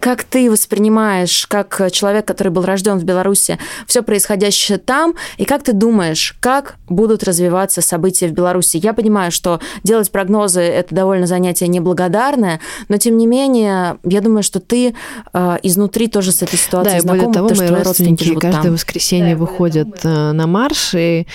[0.08, 5.62] Как ты воспринимаешь, как человек, который был рожден в Беларуси, все происходящее там, и как
[5.62, 8.80] ты думаешь, как будут развиваться события в Беларуси?
[8.82, 14.42] Я понимаю, что делать прогнозы– это довольно занятие неблагодарное, но тем не менее, я думаю,
[14.42, 14.94] что ты
[15.34, 18.72] э, изнутри тоже с этой ситуацией да, знаком, более того, потому мои родственники каждое там.
[18.72, 21.26] воскресенье да, выходят э, на марш, и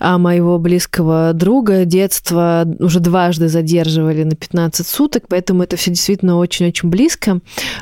[0.00, 6.38] а моего близкого друга детства уже дважды задерживали на 15 суток, поэтому это все действительно
[6.38, 7.38] очень-очень близко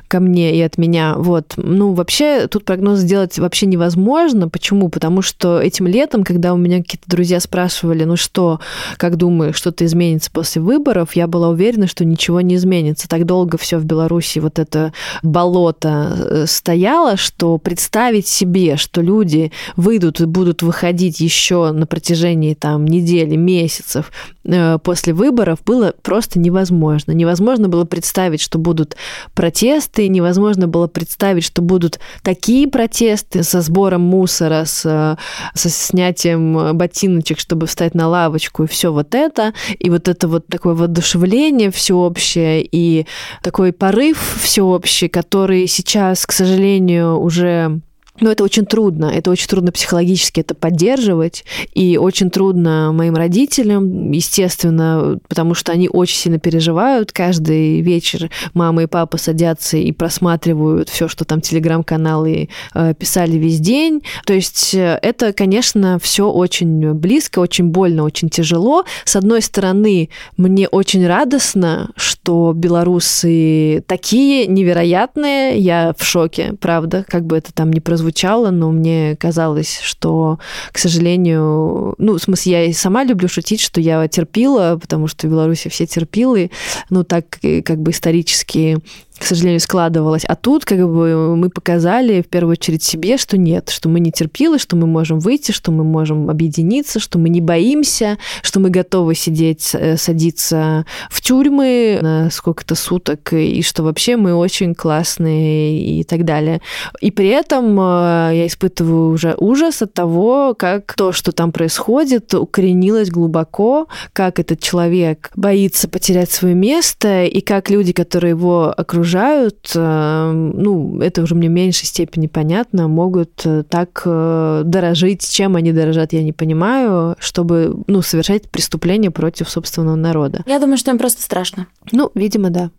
[0.06, 1.14] ко мне и от меня.
[1.16, 1.54] Вот.
[1.56, 4.48] Ну, вообще, тут прогноз сделать вообще невозможно.
[4.48, 4.88] Почему?
[4.88, 8.60] Потому что этим летом, когда у меня какие-то друзья спрашивали, ну что,
[8.96, 13.08] как думаешь, что-то изменится после выборов, я была уверена, что ничего не изменится.
[13.08, 14.92] Так долго все в Беларуси вот это
[15.22, 22.54] болото э, стояло, что представить себе, что люди выйдут и будут выходить еще на протяжении
[22.54, 24.12] там недели, месяцев
[24.44, 27.12] э, после выборов, было просто невозможно.
[27.12, 28.96] Невозможно было представить, что будут
[29.34, 35.16] протесты, протесты, невозможно было представить, что будут такие протесты со сбором мусора, с,
[35.54, 40.46] со снятием ботиночек, чтобы встать на лавочку, и все вот это, и вот это вот
[40.46, 43.06] такое воодушевление всеобщее, и
[43.42, 47.80] такой порыв всеобщий, который сейчас, к сожалению, уже
[48.20, 51.44] но это очень трудно, это очень трудно психологически это поддерживать,
[51.74, 57.12] и очень трудно моим родителям, естественно, потому что они очень сильно переживают.
[57.12, 63.60] Каждый вечер мама и папа садятся и просматривают все, что там телеграм-каналы э, писали весь
[63.60, 64.02] день.
[64.26, 68.84] То есть э, это, конечно, все очень близко, очень больно, очень тяжело.
[69.04, 77.24] С одной стороны, мне очень радостно, что белорусы такие невероятные, я в шоке, правда, как
[77.24, 80.38] бы это там ни прозвучало звучало, но мне казалось, что,
[80.72, 85.26] к сожалению, ну, в смысле, я и сама люблю шутить, что я терпила, потому что
[85.26, 86.50] в Беларуси все терпилы,
[86.88, 88.78] ну, так как бы исторически
[89.18, 90.24] к сожалению, складывалось.
[90.24, 94.12] А тут как бы мы показали в первую очередь себе, что нет, что мы не
[94.12, 98.70] терпилы, что мы можем выйти, что мы можем объединиться, что мы не боимся, что мы
[98.70, 106.00] готовы сидеть, э, садиться в тюрьмы на сколько-то суток, и что вообще мы очень классные
[106.00, 106.60] и так далее.
[107.00, 112.34] И при этом э, я испытываю уже ужас от того, как то, что там происходит,
[112.34, 119.07] укоренилось глубоко, как этот человек боится потерять свое место, и как люди, которые его окружают,
[119.08, 125.28] окружают, э, ну, это уже мне в меньшей степени понятно, могут э, так э, дорожить,
[125.30, 130.42] чем они дорожат, я не понимаю, чтобы, ну, совершать преступления против собственного народа.
[130.46, 131.66] Я думаю, что им просто страшно.
[131.90, 132.70] Ну, видимо, да.